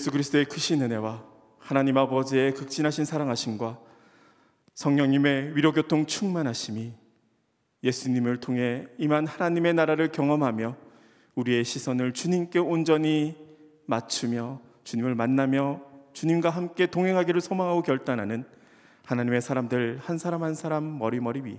예수 0.01 0.11
그리스도의 0.11 0.47
크신 0.47 0.81
은혜와 0.81 1.23
하나님 1.59 1.99
아버지의 1.99 2.55
극진하신 2.55 3.05
사랑하심과 3.05 3.79
성령님의 4.73 5.55
위로교통 5.55 6.07
충만하심이 6.07 6.95
예수님을 7.85 8.41
통해 8.41 8.87
임한 8.97 9.27
하나님의 9.27 9.75
나라를 9.75 10.11
경험하며 10.11 10.75
우리의 11.35 11.65
시선을 11.65 12.15
주님께 12.15 12.61
온전히 12.61 13.37
맞추며 13.85 14.63
주님을 14.85 15.15
만나며 15.15 15.83
주님과 16.15 16.49
함께 16.49 16.87
동행하기를 16.87 17.39
소망하고 17.43 17.83
결단하는 17.83 18.47
하나님의 19.05 19.43
사람들 19.43 19.99
한 20.03 20.17
사람 20.17 20.43
한 20.45 20.55
사람 20.55 20.99
머리머리 20.99 21.43
위에 21.43 21.59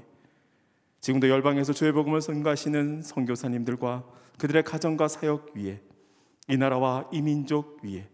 지금도 0.99 1.29
열방에서 1.29 1.73
주의 1.73 1.91
복음을 1.91 2.21
선가하시는 2.21 3.03
선교사님들과 3.03 4.03
그들의 4.39 4.63
가정과 4.63 5.09
사역 5.09 5.51
위에 5.53 5.79
이 6.49 6.57
나라와 6.57 7.07
이 7.11 7.21
민족 7.21 7.77
위에 7.83 8.09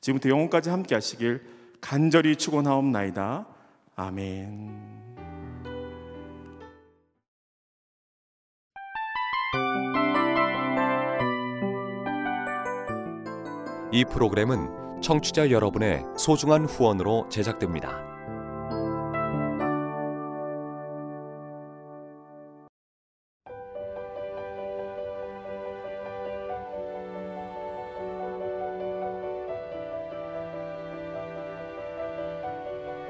지금부터 0.00 0.28
영원까지 0.28 0.70
함께 0.70 0.94
하시길 0.94 1.42
간절히 1.80 2.36
축원하옵나이다. 2.36 3.46
아멘. 3.96 5.00
이 13.92 14.04
프로그램은 14.04 15.00
청취자 15.02 15.50
여러분의 15.50 16.04
소중한 16.16 16.64
후원으로 16.64 17.28
제작됩니다. 17.28 18.09